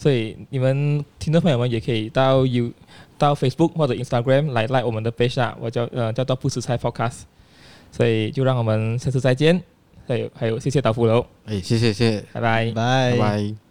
[0.00, 2.72] 所以你们听众朋友们也可以到 You
[3.18, 7.24] 到 Facebook 或者 Instagram 来 like 我们的 page 啊，我叫呃叫做不吃菜 Podcast。
[7.92, 9.60] 所以就让我们下次再见。
[10.06, 11.26] 还有还有，谢谢岛福楼。
[11.44, 13.69] 哎，谢谢谢拜，拜拜拜。